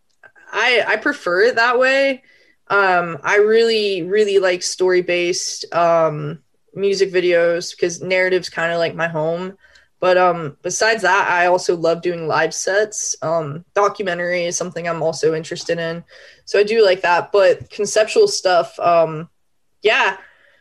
[0.51, 2.21] i i prefer it that way
[2.67, 6.39] um i really really like story based um
[6.73, 9.57] music videos because narrative's kind of like my home
[10.05, 13.15] But um, besides that, I also love doing live sets.
[13.23, 16.03] Um, documentary is something I'm also interested in,
[16.45, 17.31] so I do like that.
[17.31, 19.29] But conceptual stuff, um,
[19.81, 20.17] yeah,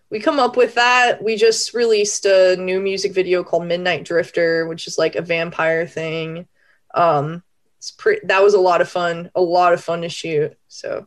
[0.08, 1.22] we come up with that.
[1.22, 5.86] We just released a new music video called Midnight Drifter, which is like a vampire
[5.86, 6.48] thing.
[6.94, 7.42] Um,
[7.76, 10.56] it's pre- that was a lot of fun, a lot of fun to shoot.
[10.68, 11.06] So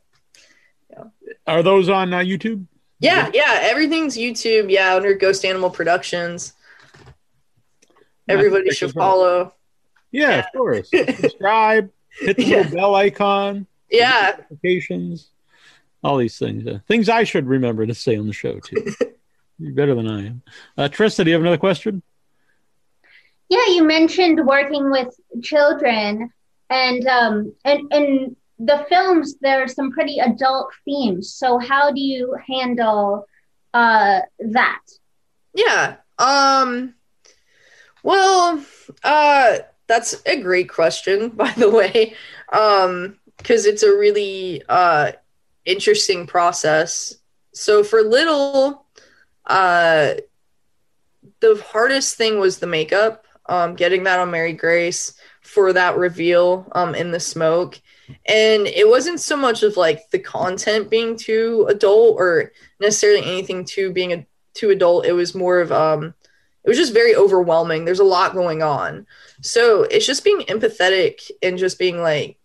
[0.92, 1.06] yeah.
[1.48, 2.68] Are those on uh, YouTube?
[3.00, 4.70] yeah, yeah, everything's YouTube.
[4.70, 6.54] Yeah, under Ghost Animal Productions.
[8.28, 9.54] Everybody should follow.
[10.12, 10.40] Yeah, Yeah.
[10.40, 10.90] of course.
[11.20, 12.58] Subscribe, hit the Yeah.
[12.58, 15.30] little bell icon, Yeah, notifications,
[16.04, 16.66] all these things.
[16.68, 18.86] Uh, things I should remember to say on the show too.
[19.60, 20.42] You're better than I am.
[20.78, 22.04] Uh, Trista, do you have another question?
[23.50, 25.08] Yeah, you mentioned working with
[25.42, 26.32] children,
[26.70, 31.34] and um, and and the films there are some pretty adult themes.
[31.34, 33.26] So how do you handle
[33.74, 34.82] uh, that?
[35.54, 35.96] yeah.
[36.20, 36.94] Um.
[38.04, 38.64] Well,
[39.04, 39.58] uh,
[39.88, 42.16] that's a great question, by the way.
[42.52, 45.12] Um, because it's a really uh
[45.66, 47.16] interesting process.
[47.54, 48.86] So for little,
[49.46, 50.16] uh,
[51.40, 53.26] the hardest thing was the makeup.
[53.50, 57.80] Um, getting that on Mary Grace for that reveal um in the smoke.
[58.26, 63.66] And it wasn't so much of like the content being too adult or necessarily anything
[63.66, 65.06] too being a too adult.
[65.06, 66.14] It was more of um
[66.68, 67.86] it was just very overwhelming.
[67.86, 69.08] There's a lot going on.
[69.40, 72.38] So it's just being empathetic and just being like,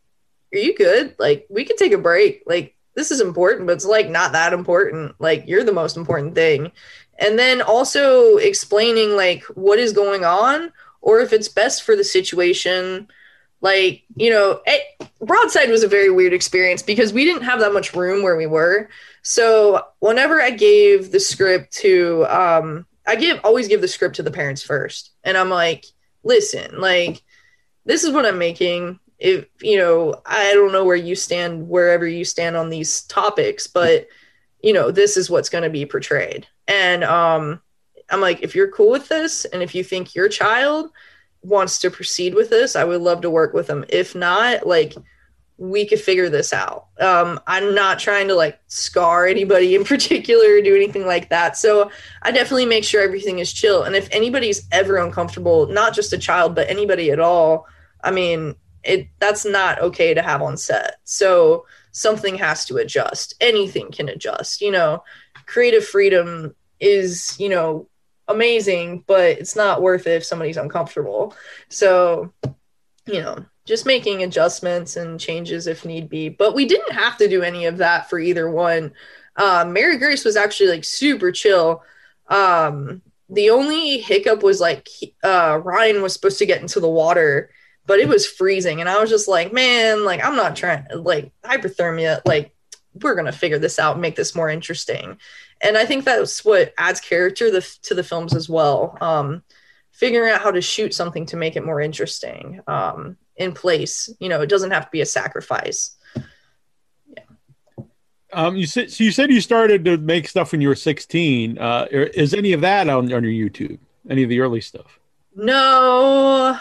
[0.55, 1.17] Are you good?
[1.19, 2.45] Like we could take a break.
[2.47, 5.17] Like this is important, but it's like not that important.
[5.19, 6.71] Like you're the most important thing.
[7.19, 12.05] And then also explaining like what is going on or if it's best for the
[12.05, 13.09] situation.
[13.61, 17.73] Like, you know, it, Broadside was a very weird experience because we didn't have that
[17.73, 18.89] much room where we were.
[19.23, 24.23] So whenever I gave the script to, um, I give always give the script to
[24.23, 25.85] the parents first, and I'm like,
[26.23, 27.23] listen, like,
[27.85, 28.99] this is what I'm making.
[29.19, 33.67] If you know, I don't know where you stand, wherever you stand on these topics,
[33.67, 34.07] but
[34.63, 36.47] you know, this is what's going to be portrayed.
[36.67, 37.61] And um,
[38.09, 40.91] I'm like, if you're cool with this, and if you think your child
[41.43, 43.85] wants to proceed with this, I would love to work with them.
[43.91, 44.95] If not, like
[45.59, 46.89] we could figure this out.
[46.99, 51.57] Um, I'm not trying to like scar anybody in particular or do anything like that.
[51.57, 51.91] So
[52.23, 53.85] I definitely make sure everything is chill.
[53.85, 57.67] And if anybody's ever uncomfortable, not just a child, but anybody at all,
[58.03, 60.97] I mean, it that's not okay to have on set.
[61.05, 63.35] So something has to adjust.
[63.41, 64.61] Anything can adjust.
[64.61, 65.05] You know,
[65.47, 67.89] creative freedom is, you know,
[68.29, 71.37] amazing, but it's not worth it if somebody's uncomfortable.
[71.69, 72.33] So,
[73.07, 76.29] you know, just making adjustments and changes if need be.
[76.29, 78.93] But we didn't have to do any of that for either one.
[79.37, 81.83] Um, Mary Grace was actually like super chill.
[82.29, 84.89] Um, the only hiccup was like
[85.23, 87.51] uh, Ryan was supposed to get into the water,
[87.87, 91.33] but it was freezing, and I was just like, man, like I'm not trying like
[91.43, 92.21] hypothermia.
[92.27, 92.55] Like
[93.01, 95.19] we're gonna figure this out, make this more interesting.
[95.63, 98.99] And I think that's what adds character the, to the films as well.
[99.01, 99.45] Um,
[99.93, 104.09] figuring out how to shoot something to make it more interesting um, in place.
[104.19, 105.97] You know, it doesn't have to be a sacrifice.
[107.07, 107.25] Yeah.
[108.33, 109.05] Um, you said so.
[109.05, 111.59] You said you started to make stuff when you were 16.
[111.59, 113.79] Uh, is any of that on, on your YouTube?
[114.09, 114.99] Any of the early stuff?
[115.35, 116.59] No.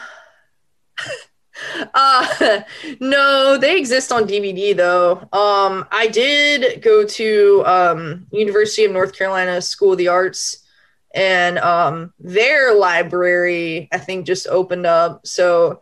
[1.94, 2.62] uh
[3.00, 5.18] no, they exist on DVD though.
[5.34, 10.66] Um I did go to um University of North Carolina School of the Arts
[11.14, 15.26] and um their library I think just opened up.
[15.26, 15.82] So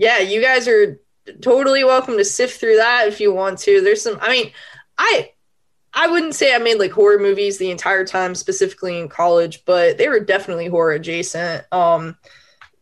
[0.00, 0.98] yeah, you guys are
[1.42, 3.82] totally welcome to sift through that if you want to.
[3.82, 4.50] There's some I mean,
[4.96, 5.32] I
[5.92, 9.98] I wouldn't say I made like horror movies the entire time, specifically in college, but
[9.98, 11.66] they were definitely horror adjacent.
[11.72, 12.16] Um,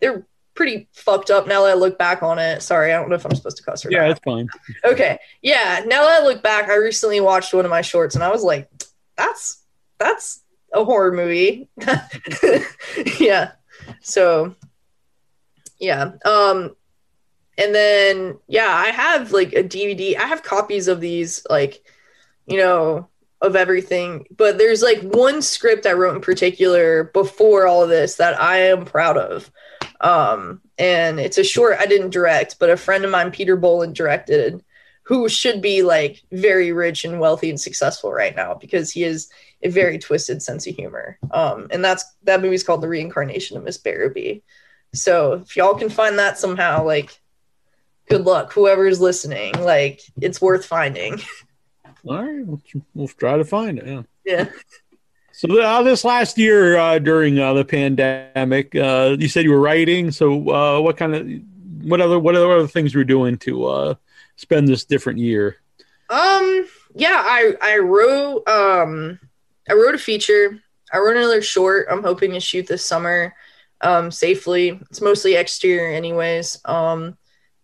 [0.00, 2.62] they're pretty fucked up now that I look back on it.
[2.62, 4.10] Sorry, I don't know if I'm supposed to cuss or Yeah, not.
[4.10, 4.48] it's fine.
[4.84, 5.82] Okay, yeah.
[5.86, 8.42] Now that I look back, I recently watched one of my shorts, and I was
[8.44, 8.68] like,
[9.16, 9.62] "That's
[9.98, 11.68] that's a horror movie."
[13.20, 13.52] yeah.
[14.02, 14.54] So,
[15.78, 16.12] yeah.
[16.24, 16.76] Um,
[17.58, 20.16] and then yeah, I have like a DVD.
[20.16, 21.84] I have copies of these, like,
[22.46, 23.08] you know,
[23.40, 24.26] of everything.
[24.36, 28.58] But there's like one script I wrote in particular before all of this that I
[28.58, 29.50] am proud of.
[30.00, 33.96] Um, and it's a short I didn't direct, but a friend of mine, Peter Boland,
[33.96, 34.62] directed,
[35.02, 39.28] who should be like very rich and wealthy and successful right now because he has
[39.62, 41.18] a very twisted sense of humor.
[41.32, 44.42] Um, and that's that movie's called The Reincarnation of Miss Barrowby.
[44.94, 47.20] So if y'all can find that somehow, like,
[48.08, 49.54] good luck, whoever's listening.
[49.60, 51.20] Like, it's worth finding.
[52.08, 52.60] All right, we'll,
[52.94, 53.86] we'll try to find it.
[53.86, 54.02] Yeah.
[54.24, 54.48] yeah.
[55.32, 59.60] So uh, this last year uh, during uh, the pandemic, uh, you said you were
[59.60, 60.10] writing.
[60.10, 61.28] So uh, what kind of
[61.88, 63.94] what other what other things were you doing to uh,
[64.36, 65.58] spend this different year?
[66.10, 69.20] Um, yeah, I I wrote um
[69.68, 70.58] I wrote a feature.
[70.92, 71.86] I wrote another short.
[71.90, 73.34] I'm hoping to shoot this summer
[73.82, 74.80] um safely.
[74.90, 76.60] It's mostly exterior anyways.
[76.64, 77.17] Um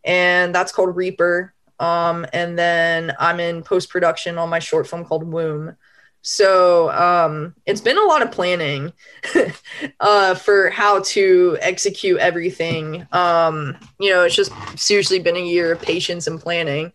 [0.05, 1.55] and that's called Reaper.
[1.81, 5.77] Um and then I'm in post production on my short film called Womb.
[6.23, 8.93] So um it's been a lot of planning
[10.01, 13.07] uh for how to execute everything.
[13.13, 16.93] Um you know, it's just seriously been a year of patience and planning.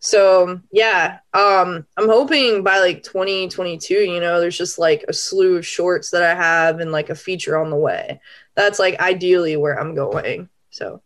[0.00, 5.56] So yeah, um, I'm hoping by like 2022, you know, there's just like a slew
[5.58, 8.20] of shorts that I have and like a feature on the way.
[8.54, 10.48] That's like ideally where I'm going.
[10.70, 11.02] So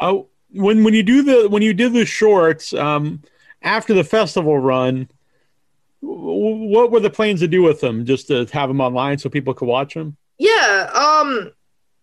[0.00, 3.22] Oh, when when you do the when you did the shorts um,
[3.62, 5.08] after the festival run,
[6.00, 8.04] what were the plans to do with them?
[8.04, 10.16] Just to have them online so people could watch them?
[10.38, 11.52] yeah, um,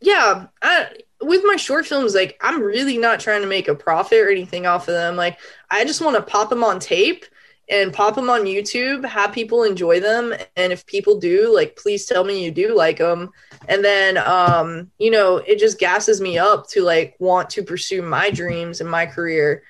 [0.02, 0.48] yeah.
[0.62, 0.90] I,
[1.22, 4.66] with my short films, like I'm really not trying to make a profit or anything
[4.66, 5.16] off of them.
[5.16, 7.26] Like I just want to pop them on tape
[7.70, 12.06] and pop them on YouTube, have people enjoy them, and if people do, like, please
[12.06, 13.32] tell me you do like them.
[13.68, 18.02] And then, um, you know, it just gasses me up to like want to pursue
[18.02, 19.64] my dreams and my career.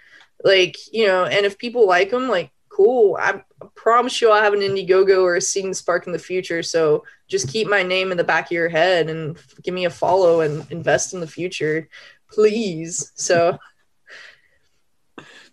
[0.43, 3.17] Like, you know, and if people like them, like, cool.
[3.21, 3.43] I
[3.75, 6.63] promise you I'll have an Indiegogo or a Seed&Spark in the future.
[6.63, 9.91] So just keep my name in the back of your head and give me a
[9.91, 11.87] follow and invest in the future,
[12.31, 13.11] please.
[13.15, 13.59] So,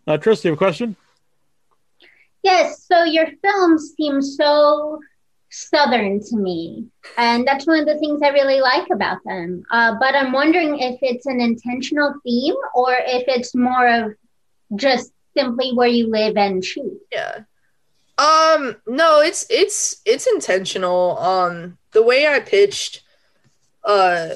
[0.07, 0.97] Uh, you have a question?
[2.43, 5.01] Yes, so your films seem so
[5.51, 6.87] southern to me,
[7.19, 9.63] and that's one of the things I really like about them.
[9.71, 14.15] Uh, but I'm wondering if it's an intentional theme or if it's more of
[14.77, 17.01] just simply where you live and shoot.
[17.13, 17.41] yeah.
[18.19, 21.19] Um, no, it's it's it's intentional.
[21.19, 23.03] Um, the way I pitched,
[23.83, 24.31] uh,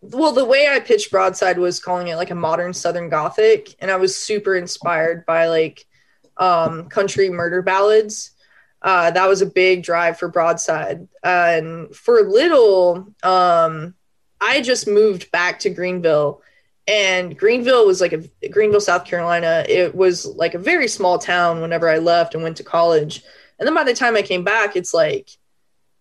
[0.00, 3.88] well, the way I pitched Broadside was calling it like a modern Southern Gothic, and
[3.88, 5.86] I was super inspired by like
[6.36, 8.30] um country murder ballads.
[8.82, 13.94] Uh, that was a big drive for Broadside, and for Little, um,
[14.40, 16.42] I just moved back to Greenville
[16.86, 19.64] and Greenville was like a Greenville, South Carolina.
[19.68, 23.22] It was like a very small town whenever I left and went to college.
[23.58, 25.30] And then by the time I came back, it's like,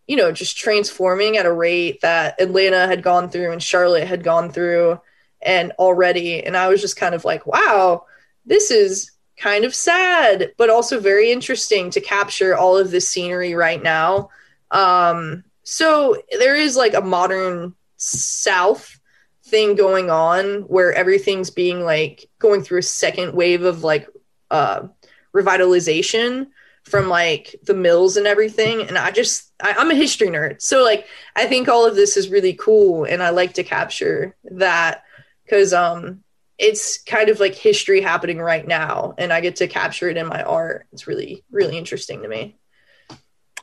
[0.08, 4.24] you know, just transforming at a rate that Atlanta had gone through and Charlotte had
[4.24, 5.00] gone through
[5.42, 6.44] and already.
[6.44, 8.06] And I was just kind of like, wow,
[8.46, 13.56] this is kind of sad, but also very interesting to capture all of this scenery
[13.56, 14.30] right now.
[14.72, 19.00] Um, so there is like a modern South
[19.46, 24.08] thing going on where everything's being like going through a second wave of like
[24.52, 24.88] uh
[25.36, 26.48] revitalization
[26.84, 30.84] from like the mills and everything and i just I, i'm a history nerd so
[30.84, 35.04] like i think all of this is really cool and i like to capture that
[35.44, 36.24] because um
[36.58, 40.28] it's kind of like history happening right now and i get to capture it in
[40.28, 42.56] my art it's really really interesting to me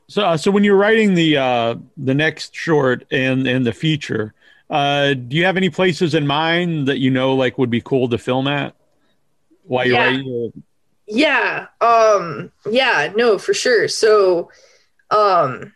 [0.08, 4.34] So, uh, so when you're writing the uh, the next short and and the feature,
[4.68, 8.08] uh, do you have any places in mind that you know like would be cool
[8.08, 8.74] to film at
[9.62, 10.04] while you're Yeah.
[10.04, 10.52] writing?
[11.06, 11.66] Yeah.
[11.80, 13.88] Um yeah, no, for sure.
[13.88, 14.50] So
[15.10, 15.72] um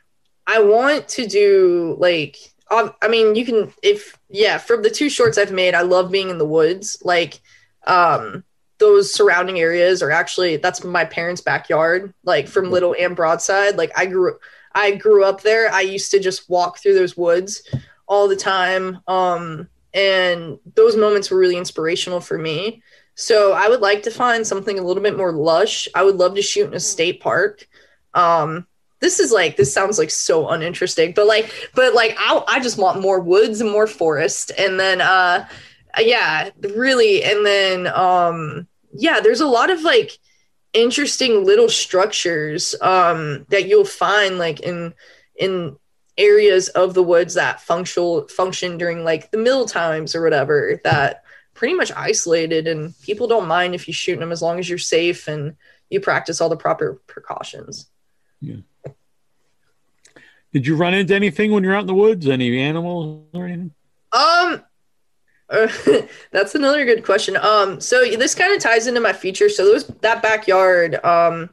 [0.46, 2.36] I want to do like
[3.02, 6.30] I mean, you can if yeah, from the two shorts I've made, I love being
[6.30, 6.98] in the woods.
[7.02, 7.40] Like
[7.86, 8.44] um
[8.78, 13.76] those surrounding areas are actually that's my parents' backyard, like from Little and Broadside.
[13.76, 14.38] Like I grew
[14.74, 15.72] I grew up there.
[15.72, 17.62] I used to just walk through those woods
[18.06, 19.00] all the time.
[19.06, 22.82] Um and those moments were really inspirational for me.
[23.14, 25.88] So I would like to find something a little bit more lush.
[25.94, 27.68] I would love to shoot in a state park.
[28.12, 28.66] Um,
[29.04, 32.78] this is like this sounds like so uninteresting, but like, but like I I just
[32.78, 35.46] want more woods and more forest, and then uh,
[35.98, 40.12] yeah, really, and then um, yeah, there's a lot of like
[40.72, 44.92] interesting little structures um that you'll find like in
[45.36, 45.76] in
[46.18, 51.22] areas of the woods that functional function during like the mill times or whatever that
[51.52, 54.78] pretty much isolated and people don't mind if you shoot them as long as you're
[54.78, 55.56] safe and
[55.90, 57.88] you practice all the proper precautions.
[60.54, 62.28] Did you run into anything when you're out in the woods?
[62.28, 63.72] Any animals or anything?
[64.12, 64.62] Um
[66.30, 67.36] that's another good question.
[67.36, 69.48] Um so this kind of ties into my feature.
[69.48, 71.50] So those that backyard um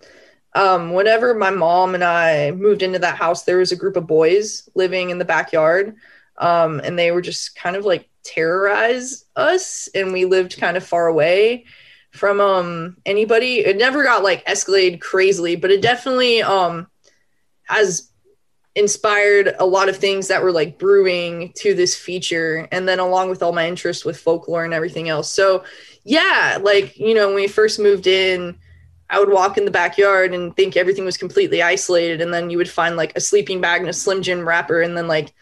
[0.54, 4.06] um whenever my mom and I moved into that house there was a group of
[4.06, 5.96] boys living in the backyard.
[6.38, 10.86] Um and they were just kind of like terrorize us and we lived kind of
[10.86, 11.66] far away
[12.12, 13.60] from um anybody.
[13.60, 16.88] It never got like escalated crazily, but it definitely um
[17.64, 18.12] has
[18.76, 23.30] inspired a lot of things that were like brewing to this feature and then along
[23.30, 25.62] with all my interest with folklore and everything else so
[26.06, 28.58] yeah like you know when we first moved in
[29.10, 32.58] i would walk in the backyard and think everything was completely isolated and then you
[32.58, 35.34] would find like a sleeping bag and a slim jim wrapper and then like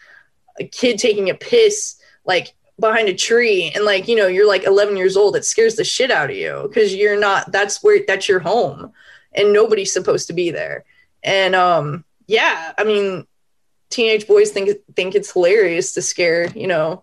[0.58, 4.64] a kid taking a piss like behind a tree and like you know you're like
[4.64, 8.00] 11 years old it scares the shit out of you because you're not that's where
[8.06, 8.92] that's your home
[9.32, 10.84] and nobody's supposed to be there.
[11.22, 13.26] And um yeah i mean
[13.90, 17.02] teenage boys think think it's hilarious to scare you know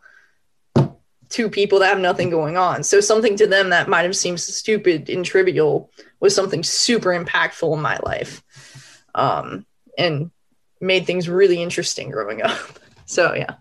[1.30, 2.84] two people that have nothing going on.
[2.84, 7.76] So something to them that might have seemed stupid and trivial was something super impactful
[7.76, 8.42] in my life
[9.14, 9.66] um
[9.98, 10.32] and
[10.80, 12.58] made things really interesting growing up.
[13.10, 13.56] So yeah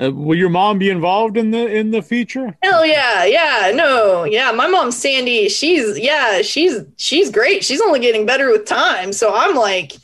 [0.00, 2.56] Uh, will your mom be involved in the in the feature?
[2.62, 4.52] Hell yeah, yeah, no, yeah.
[4.52, 7.64] My mom Sandy, she's yeah, she's she's great.
[7.64, 9.12] She's only getting better with time.
[9.12, 9.94] So I'm like,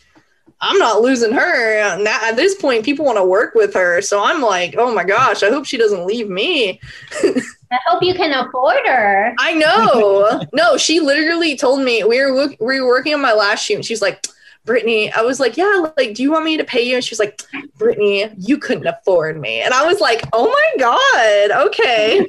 [0.62, 1.98] I'm not losing her.
[2.02, 4.00] Now, at this point, people want to work with her.
[4.00, 6.80] So I'm like, oh my gosh, I hope she doesn't leave me.
[7.22, 9.34] I hope you can afford her.
[9.38, 10.42] I know.
[10.52, 13.76] no, she literally told me we were look, we were working on my last shoot,
[13.76, 14.26] and she's like,
[14.64, 16.94] Brittany, I was like, yeah, like, do you want me to pay you?
[16.94, 17.40] And she was like,
[17.76, 19.60] Brittany, you couldn't afford me.
[19.60, 22.26] And I was like, oh my god, okay.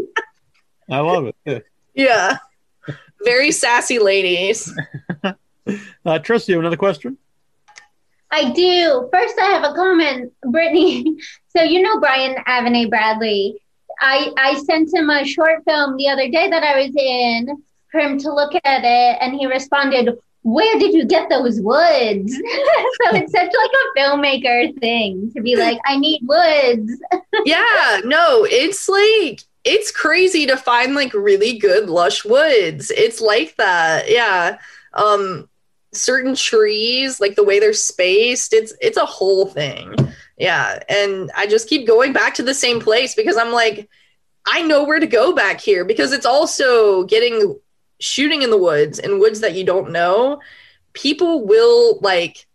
[0.90, 1.66] I love it.
[1.94, 2.38] Yeah.
[3.24, 4.72] Very sassy ladies.
[6.06, 7.18] Uh, Trust, you another question?
[8.30, 9.08] I do.
[9.12, 11.16] First, I have a comment, Brittany.
[11.56, 13.60] So you know Brian Avenet-Bradley.
[14.00, 18.00] I I sent him a short film the other day that I was in for
[18.00, 20.16] him to look at it, and he responded,
[20.52, 22.34] "Where did you get those woods?"
[23.02, 26.92] so it's such like a filmmaker thing to be like, "I need woods."
[27.44, 32.90] yeah, no, it's like it's crazy to find like really good lush woods.
[32.90, 34.10] It's like that.
[34.10, 34.58] Yeah.
[34.94, 35.48] Um
[35.92, 39.94] certain trees, like the way they're spaced, it's it's a whole thing.
[40.38, 40.82] Yeah.
[40.88, 43.88] And I just keep going back to the same place because I'm like
[44.46, 47.58] I know where to go back here because it's also getting
[48.00, 50.40] shooting in the woods in woods that you don't know.
[50.92, 52.46] People will like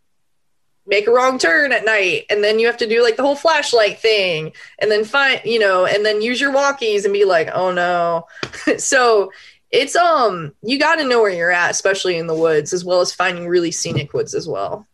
[0.85, 3.35] make a wrong turn at night and then you have to do like the whole
[3.35, 7.49] flashlight thing and then find you know and then use your walkies and be like
[7.53, 8.25] oh no
[8.77, 9.31] so
[9.71, 12.99] it's um you got to know where you're at especially in the woods as well
[12.99, 14.85] as finding really scenic woods as well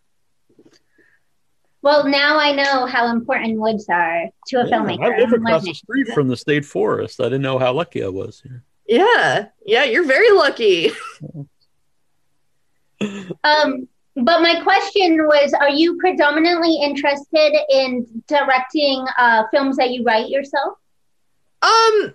[1.81, 5.15] Well, now I know how important woods are to a Yeah, filmmaker.
[5.15, 7.19] I live I'm across the street from the state forest.
[7.19, 8.43] I didn't know how lucky I was.
[8.89, 10.91] Yeah yeah you're very lucky
[13.43, 20.03] Um, but my question was, are you predominantly interested in directing uh, films that you
[20.03, 20.77] write yourself?
[21.61, 22.13] Um,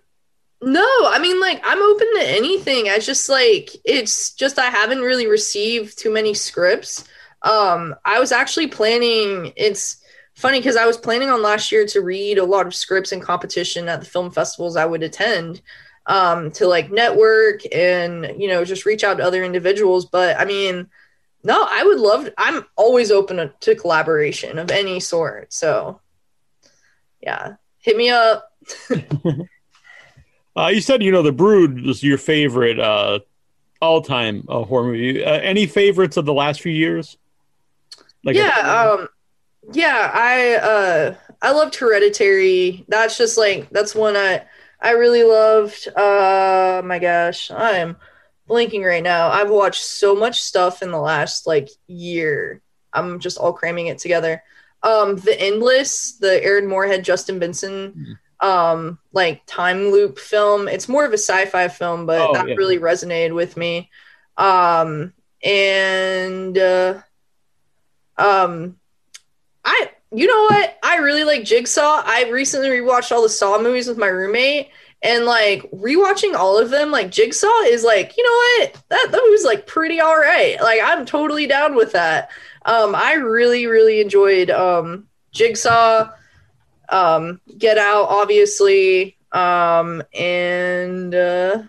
[0.61, 2.89] no, I mean, like, I'm open to anything.
[2.89, 7.05] I just like it's just I haven't really received too many scripts.
[7.43, 9.53] Um, I was actually planning.
[9.57, 10.03] It's
[10.35, 13.21] funny because I was planning on last year to read a lot of scripts in
[13.21, 15.63] competition at the film festivals I would attend.
[16.07, 20.05] Um, to like network and you know just reach out to other individuals.
[20.05, 20.89] But I mean,
[21.43, 22.29] no, I would love.
[22.37, 25.53] I'm always open to, collaboration of any sort.
[25.53, 26.01] So,
[27.23, 28.53] yeah, hit me up.
[30.57, 33.19] Uh, you said you know the Brood was your favorite uh,
[33.81, 35.25] all-time uh, horror movie.
[35.25, 37.17] Uh, any favorites of the last few years?
[38.25, 39.09] Like yeah um
[39.73, 44.43] yeah i uh i loved hereditary that's just like that's one i
[44.85, 47.97] i really loved uh my gosh i'm
[48.47, 49.31] blinking right now.
[49.31, 52.61] I've watched so much stuff in the last like year.
[52.93, 54.43] I'm just all cramming it together.
[54.83, 60.69] Um the endless the aaron moorhead justin benson um like time loop film.
[60.69, 62.55] It's more of a sci-fi film but Oh, that yeah.
[62.57, 63.89] really resonated with me.
[64.37, 67.01] Um and uh
[68.19, 68.77] um
[69.65, 70.79] I you know what?
[70.83, 72.03] I really like Jigsaw.
[72.05, 74.71] I recently rewatched all the Saw movies with my roommate
[75.03, 78.83] and like rewatching all of them, like Jigsaw is like, you know what?
[78.89, 80.61] That that was like pretty all right.
[80.61, 82.31] Like I'm totally down with that.
[82.65, 86.11] Um I really really enjoyed um Jigsaw
[86.89, 91.63] um Get Out obviously um and uh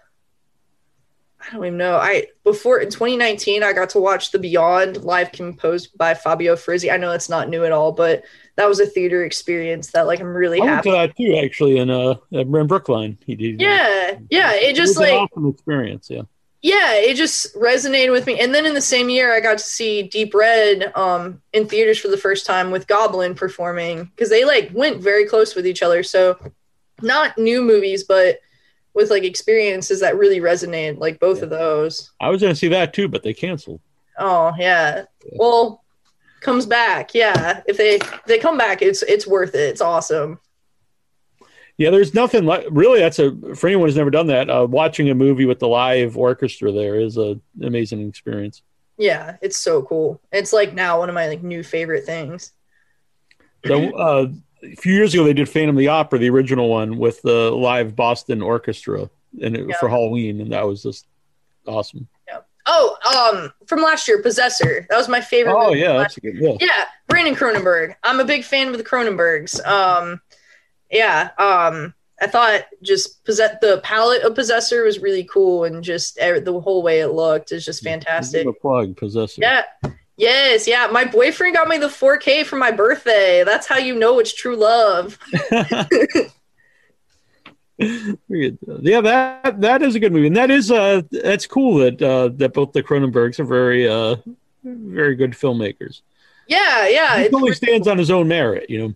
[1.48, 1.98] I don't even know.
[1.98, 6.92] I before in 2019, I got to watch The Beyond live composed by Fabio Frizzi.
[6.92, 8.24] I know it's not new at all, but
[8.56, 10.90] that was a theater experience that like I'm really I went happy.
[10.90, 13.18] to that too, actually, in uh, in Brookline.
[13.26, 13.62] He did.
[13.62, 14.54] Yeah, yeah.
[14.54, 16.10] It it just was an like awesome experience.
[16.10, 16.24] Yeah.
[16.62, 18.40] yeah, it just resonated with me.
[18.40, 22.00] And then in the same year, I got to see Deep Red um in theaters
[22.00, 25.84] for the first time with Goblin performing because they like went very close with each
[25.84, 26.02] other.
[26.02, 26.40] So
[27.02, 28.40] not new movies, but
[28.96, 32.12] with like experiences that really resonate, like both of those.
[32.20, 33.82] I was to see that too, but they canceled.
[34.18, 35.04] Oh yeah.
[35.34, 35.84] Well,
[36.40, 37.14] comes back.
[37.14, 37.62] Yeah.
[37.68, 39.70] If they if they come back, it's it's worth it.
[39.70, 40.40] It's awesome.
[41.78, 43.00] Yeah, there's nothing like really.
[43.00, 44.50] That's a for anyone who's never done that.
[44.50, 48.62] Uh, watching a movie with the live orchestra there is a amazing experience.
[48.98, 50.22] Yeah, it's so cool.
[50.32, 52.54] It's like now one of my like new favorite things.
[53.68, 54.28] So uh,
[54.72, 57.52] a few years ago, they did Phantom of the Opera, the original one, with the
[57.52, 59.10] live Boston orchestra,
[59.42, 59.78] and it, Yeah.
[59.80, 61.06] for Halloween, and that was just
[61.68, 62.08] awesome.
[62.68, 62.98] Oh,
[63.36, 64.88] um, from last year, Possessor.
[64.90, 65.54] That was my favorite.
[65.56, 66.36] Oh yeah, that's a good.
[66.36, 66.58] Yeah.
[66.60, 70.20] yeah brandon cronenberg i'm a big fan of the cronenbergs um
[70.90, 76.18] yeah um i thought just possess the palette of possessor was really cool and just
[76.20, 79.40] er- the whole way it looked is just fantastic Give 'em a plug, Possessor.
[79.40, 79.62] yeah
[80.18, 84.20] yes yeah my boyfriend got me the 4k for my birthday that's how you know
[84.20, 85.18] it's true love
[88.30, 92.30] Yeah, that that is a good movie, and that is uh that's cool that uh
[92.38, 94.16] that both the Cronenbergs are very uh
[94.64, 96.02] very good filmmakers.
[96.48, 98.94] yeah yeah He totally stands on his own merit, you know.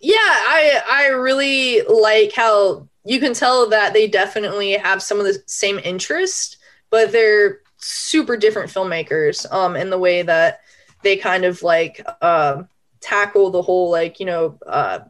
[0.00, 5.24] yeah i i really like how you can tell that they definitely have some of
[5.24, 6.56] the same interest
[6.90, 10.60] but they're super different filmmakers um in the way that
[11.02, 12.62] they kind of like uh,
[13.00, 15.00] tackle the whole like you know uh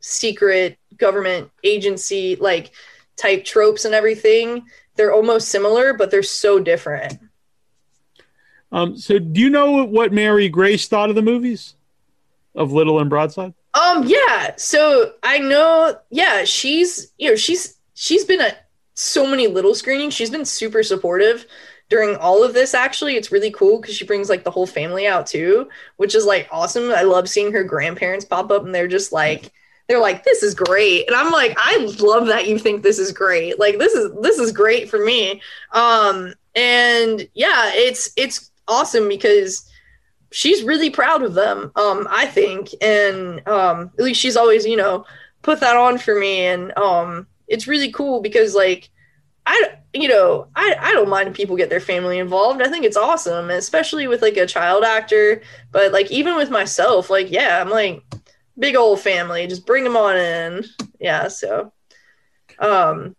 [0.00, 2.72] secret government agency like
[3.16, 4.64] type tropes and everything
[4.96, 7.18] they're almost similar but they're so different
[8.72, 11.76] Um, so do you know what Mary Grace thought of the movies
[12.54, 13.54] of Little and Broadside?
[13.74, 14.54] Um, yeah.
[14.56, 20.14] So I know, yeah, she's you know, she's she's been at so many little screenings.
[20.14, 21.46] She's been super supportive
[21.88, 23.16] during all of this actually.
[23.16, 26.48] It's really cool because she brings like the whole family out too, which is like
[26.50, 26.90] awesome.
[26.90, 29.52] I love seeing her grandparents pop up and they're just like
[29.86, 31.06] they're like, this is great.
[31.06, 33.58] And I'm like, I love that you think this is great.
[33.58, 35.42] Like this is this is great for me.
[35.72, 39.68] Um, and yeah, it's it's awesome because
[40.34, 44.76] she's really proud of them um i think and um at least she's always you
[44.76, 45.04] know
[45.42, 48.90] put that on for me and um it's really cool because like
[49.46, 52.62] i you know i i don't mind people get their family involved.
[52.62, 55.42] I think it's awesome especially with like a child actor.
[55.70, 58.02] But like even with myself like yeah i'm like
[58.58, 59.46] big old family.
[59.46, 60.64] Just bring them on in.
[61.00, 61.72] Yeah so
[62.58, 63.16] um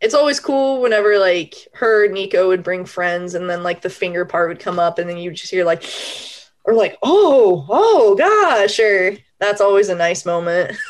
[0.00, 4.24] it's always cool whenever like her Nico would bring friends and then like the finger
[4.24, 5.84] part would come up and then you just hear like
[6.64, 10.76] or like oh oh gosh or that's always a nice moment.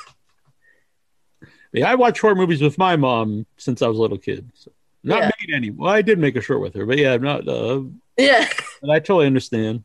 [1.76, 4.51] Yeah, I watch horror movies with my mom since I was a little kid.
[4.55, 4.72] So
[5.07, 5.30] not Yeah.
[5.40, 5.70] made any.
[5.70, 7.46] Well, I did make a short with her, but yeah, I'm not.
[7.48, 7.82] Uh,
[8.18, 8.46] yeah
[8.82, 9.84] but I totally understand.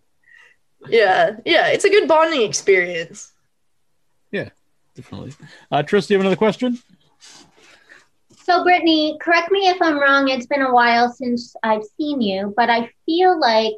[0.90, 3.32] yeah yeah it's a good bonding experience
[4.32, 4.50] Yeah,
[4.96, 5.34] Definitely.
[5.70, 6.78] Uh, Tris, do you have another question?
[8.44, 10.28] So, Brittany, correct me if I'm wrong.
[10.30, 13.76] It's been a while since I've seen you, but I feel like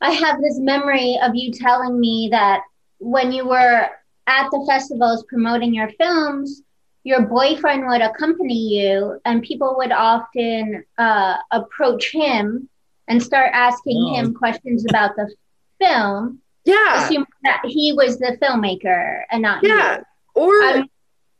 [0.00, 2.60] I have this memory of you telling me that
[2.98, 3.88] when you were
[4.26, 6.62] at the festivals promoting your films,
[7.04, 12.68] your boyfriend would accompany you, and people would often uh, approach him
[13.08, 14.14] and start asking Oh.
[14.14, 15.32] him questions about the
[15.80, 20.02] film, yeah assuming that he was the filmmaker and not yeah you.
[20.34, 20.88] or I'm-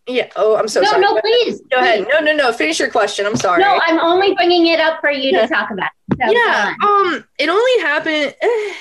[0.06, 1.62] yeah oh i'm so no, sorry no, no, please.
[1.70, 2.08] go ahead please.
[2.12, 5.10] no no no finish your question i'm sorry No, I'm only bringing it up for
[5.10, 5.46] you Yeah.
[5.46, 5.88] to talk about.
[6.20, 8.72] So, yeah um it only happened eh,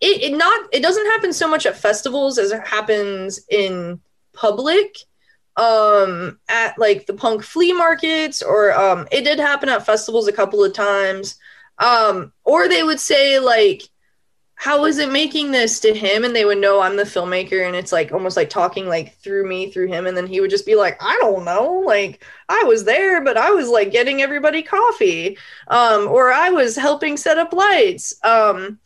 [0.00, 4.00] it, it not it doesn't happen so much at festivals as it happens in
[4.32, 4.96] public
[5.56, 10.32] um at like the punk flea markets or um it did happen at festivals a
[10.32, 11.36] couple of times.
[11.78, 13.82] Um or they would say like
[14.58, 16.24] how is it making this to him?
[16.24, 19.48] And they would know i'm the filmmaker and it's like almost like talking like through
[19.48, 20.06] me through him.
[20.06, 21.82] And then he would just be like i don't know.
[21.86, 25.38] Like i was there but i was like getting everybody coffee.
[25.68, 28.14] Um or i was helping set up lights.
[28.24, 28.78] Um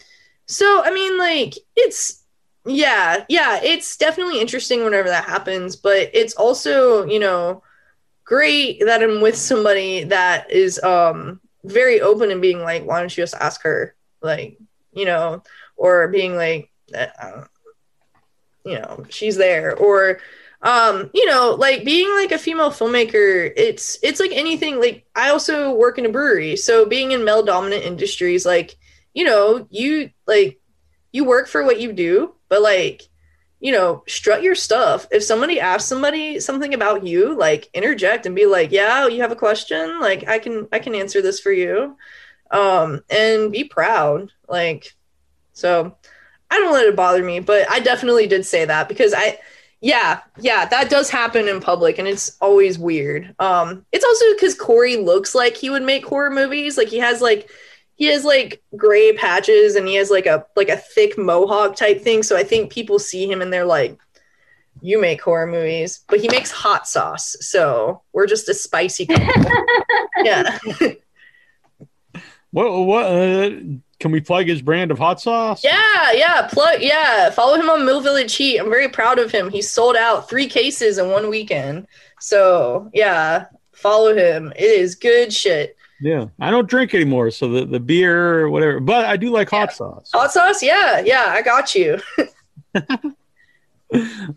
[0.46, 2.19] so i mean like it's
[2.70, 7.62] yeah yeah it's definitely interesting whenever that happens but it's also you know
[8.24, 13.16] great that i'm with somebody that is um very open and being like why don't
[13.16, 13.94] you just ask her?
[14.22, 14.58] Like
[14.92, 15.42] you know
[15.76, 17.44] or being like uh,
[18.64, 20.18] you know she's there or
[20.62, 25.30] um you know like being like a female filmmaker it's it's like anything like i
[25.30, 28.76] also work in a brewery so being in male dominant industries like
[29.14, 30.60] you know you like
[31.12, 33.10] you work for what you do but like
[33.60, 35.06] you know strut your stuff.
[35.10, 39.32] If somebody asks somebody something about you like interject and be like yeah you have
[39.32, 40.00] a question?
[40.00, 41.96] Like i can i can answer this for you.
[42.50, 44.94] Um and be proud like
[45.52, 45.96] so
[46.50, 49.38] i don't let it bother me but i definitely did say that because i
[49.80, 53.34] yeah yeah that does happen in public and it's always weird.
[53.38, 56.76] Um it's also because corey looks like he would make horror movies.
[56.78, 57.50] Like he has like
[58.00, 62.00] he has like gray patches and he has like a like a thick mohawk type
[62.00, 62.22] thing.
[62.22, 63.98] So I think people see him and they're like,
[64.80, 67.36] "You make horror movies," but he makes hot sauce.
[67.40, 69.52] So we're just a spicy couple.
[70.24, 70.58] yeah.
[72.52, 72.84] What?
[72.84, 73.04] What?
[73.06, 73.50] Uh,
[74.00, 75.62] can we plug his brand of hot sauce?
[75.62, 77.30] Yeah, yeah, plug yeah.
[77.30, 78.58] Follow him on Mill Village Heat.
[78.58, 79.50] I'm very proud of him.
[79.50, 81.86] He sold out three cases in one weekend.
[82.18, 84.52] So yeah, follow him.
[84.56, 85.76] It is good shit.
[86.00, 86.26] Yeah.
[86.40, 88.80] I don't drink anymore, so the, the beer or whatever.
[88.80, 90.10] But I do like hot sauce.
[90.12, 91.26] Hot sauce, yeah, yeah.
[91.28, 92.00] I got you.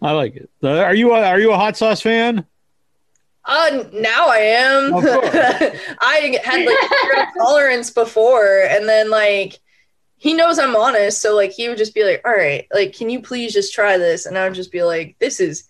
[0.01, 0.49] I like it.
[0.63, 2.45] Are you a, are you a hot sauce fan?
[3.45, 4.93] Uh, now I am.
[4.93, 5.03] Of.
[5.05, 9.59] I had like tolerance before, and then like
[10.15, 13.09] he knows I'm honest, so like he would just be like, "All right, like can
[13.09, 15.65] you please just try this?" And I would just be like, "This is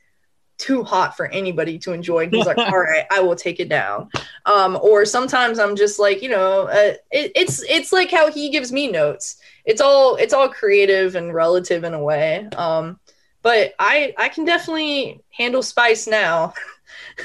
[0.64, 3.70] too hot for anybody to enjoy." And he's like, "All right, I will take it
[3.70, 4.10] down."
[4.46, 8.50] Um, or sometimes I'm just like, you know, uh, it, it's it's like how he
[8.50, 9.38] gives me notes.
[9.66, 12.48] It's all it's all creative and relative in a way.
[12.56, 13.00] Um,
[13.42, 16.54] but I I can definitely handle spice now.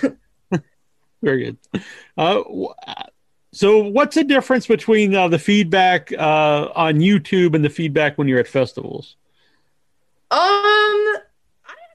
[1.22, 1.82] Very good.
[2.16, 2.42] Uh,
[3.52, 8.28] so, what's the difference between uh, the feedback uh, on YouTube and the feedback when
[8.28, 9.16] you're at festivals?
[10.30, 11.16] Um,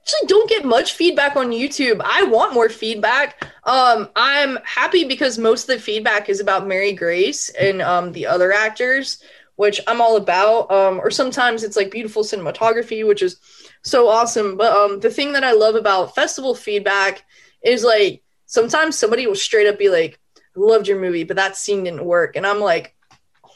[0.04, 2.00] actually don't get much feedback on YouTube.
[2.04, 3.42] I want more feedback.
[3.64, 8.26] Um, I'm happy because most of the feedback is about Mary Grace and um the
[8.26, 9.22] other actors,
[9.56, 10.70] which I'm all about.
[10.70, 13.38] Um, or sometimes it's like beautiful cinematography, which is
[13.82, 14.58] so awesome.
[14.58, 17.24] But um, the thing that I love about festival feedback
[17.62, 20.20] is like sometimes somebody will straight up be like,
[20.54, 22.93] loved your movie, but that scene didn't work," and I'm like.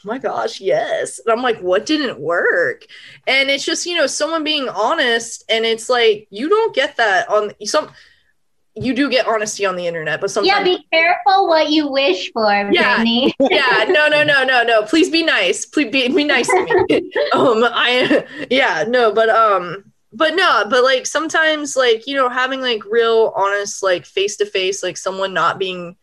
[0.05, 1.19] Oh my gosh, yes.
[1.19, 2.85] And I'm like, what didn't work?
[3.27, 7.29] and it's just you know someone being honest and it's like you don't get that
[7.29, 7.89] on some
[8.75, 10.57] you do get honesty on the internet but sometimes.
[10.57, 12.95] Yeah, be careful what you wish for, Yeah.
[12.95, 13.33] Brittany.
[13.41, 17.11] yeah no no no no no please be nice please be, be nice to me
[17.33, 22.61] um i yeah no but um but no but like sometimes like you know having
[22.61, 25.95] like real honest like face to face like someone not being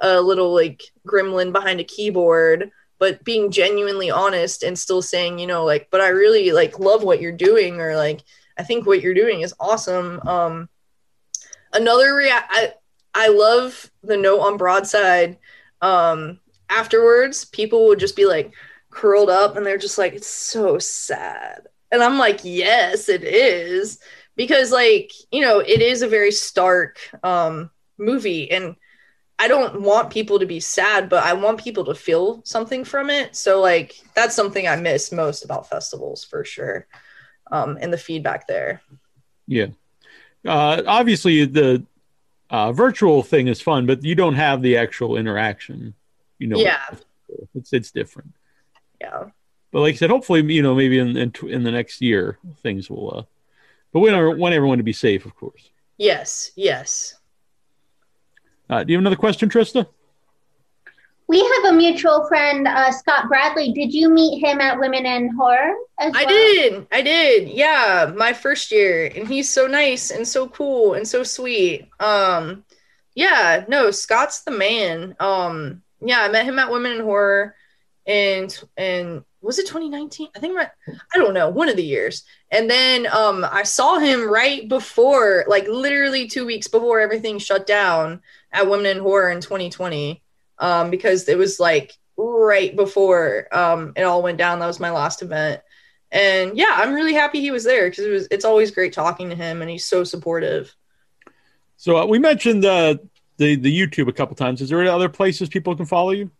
[0.00, 2.70] a little like gremlin behind a keyboard
[3.00, 7.02] but being genuinely honest and still saying you know like but i really like love
[7.02, 8.22] what you're doing or like
[8.56, 10.20] i think what you're doing is awesome.
[10.28, 10.68] Um
[11.72, 12.74] another rea- I,
[13.14, 15.38] I love the note on broadside.
[15.80, 16.38] Um
[16.68, 18.52] afterwards people would just be like
[18.90, 21.66] curled up and they're just like it's so sad.
[21.90, 23.98] And i'm like yes it is.
[24.36, 28.76] Because like you know it is a very stark um movie and
[29.42, 33.10] i don't want people to be sad but i want people to feel something from
[33.10, 36.86] it so like that's something i miss most about festivals for sure
[37.50, 38.80] um and the feedback there
[39.46, 39.70] Yeah.
[40.46, 41.84] Uh, obviously, the
[42.48, 45.94] uh, virtual thing is fun, but you don't have the actual interaction.
[46.38, 46.84] You know, Yeah.
[47.54, 48.32] it's it's different.
[49.00, 49.30] yeah
[49.72, 52.88] But like I said, hopefully, you know, maybe in in, in the next year things
[52.90, 53.08] will.
[53.18, 53.22] Uh,
[53.92, 55.62] but we don't want everyone to be safe, of course.
[55.98, 57.19] yes yes
[58.70, 59.86] Uh, do you have another question, Trista?
[61.26, 63.72] We have a mutual friend, uh, Scott Bradley.
[63.72, 66.28] Did you meet him at Women in Horror as I well?
[66.28, 66.86] did.
[66.90, 67.48] I did.
[67.48, 71.88] Yeah, my first year and he's so nice and so cool and so sweet.
[72.00, 72.64] Um
[73.14, 75.14] yeah, no, Scott's the man.
[75.20, 77.54] Um yeah, I met him at Women in Horror
[78.06, 80.30] and and was it 2019?
[80.34, 80.68] I think my,
[81.14, 82.24] I don't know, one of the years.
[82.50, 87.68] And then um I saw him right before like literally 2 weeks before everything shut
[87.68, 88.20] down
[88.52, 90.22] at Women in Horror in 2020.
[90.58, 94.58] Um because it was like right before um it all went down.
[94.58, 95.62] That was my last event
[96.12, 99.30] and yeah i'm really happy he was there because it was it's always great talking
[99.30, 100.74] to him and he's so supportive
[101.76, 102.96] So uh, we mentioned uh,
[103.36, 104.60] the the YouTube a couple times.
[104.60, 106.30] Is there any other places people can follow you?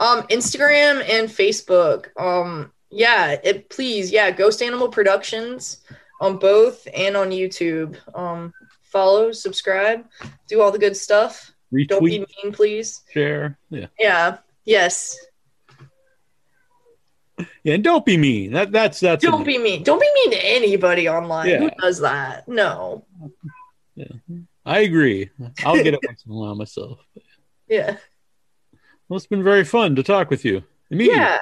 [0.00, 5.82] um instagram and facebook um yeah it please yeah ghost animal productions
[6.20, 8.52] on both and on youtube um
[8.94, 10.06] follow subscribe
[10.46, 11.52] do all the good stuff.
[11.88, 13.02] Don't be mean please.
[13.12, 14.38] Share, yeah, yeah.
[14.64, 15.18] Yes.
[17.64, 18.52] Yeah, and don't be mean.
[18.52, 19.82] That that's that's don't be mean.
[19.82, 21.50] Don't be mean to anybody online.
[21.58, 22.46] Who does that?
[22.46, 23.04] No.
[23.96, 24.06] Yeah.
[24.64, 25.30] I agree.
[25.64, 27.00] I'll get it once in a while myself.
[27.68, 27.96] yeah.
[29.08, 30.62] Well, it's been very fun to talk with you.
[30.90, 31.38] yeah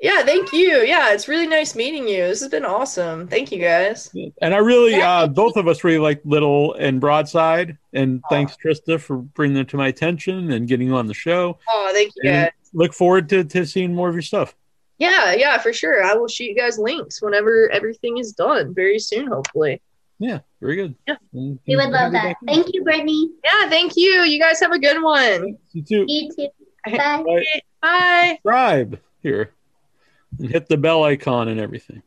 [0.00, 3.58] yeah thank you yeah it's really nice meeting you this has been awesome thank you
[3.58, 7.76] guys And I really, uh, both of us really like Little and Broadside.
[7.92, 11.58] And thanks, Trista, for bringing them to my attention and getting you on the show.
[11.68, 14.54] oh thank you And guys look forward to, to seeing more of your stuff.
[14.98, 16.04] Yeah, yeah, for sure.
[16.04, 19.80] I will shoot you guys links whenever everything is done very soon, hopefully.
[20.18, 20.94] Yeah, very good.
[21.06, 21.16] Yeah.
[21.32, 22.36] And- We would love have a good that.
[22.46, 23.30] Thank you, Brittany.
[23.44, 24.22] Yeah, thank you.
[24.22, 25.56] You guys have a good one.
[25.72, 26.04] You too.
[26.08, 26.48] You too.
[26.96, 27.22] Bye.
[27.24, 27.44] Bye.
[27.80, 28.28] Bye.
[28.42, 29.00] Subscribe.
[29.22, 29.52] here
[30.38, 32.02] and hit the bell icon and everything.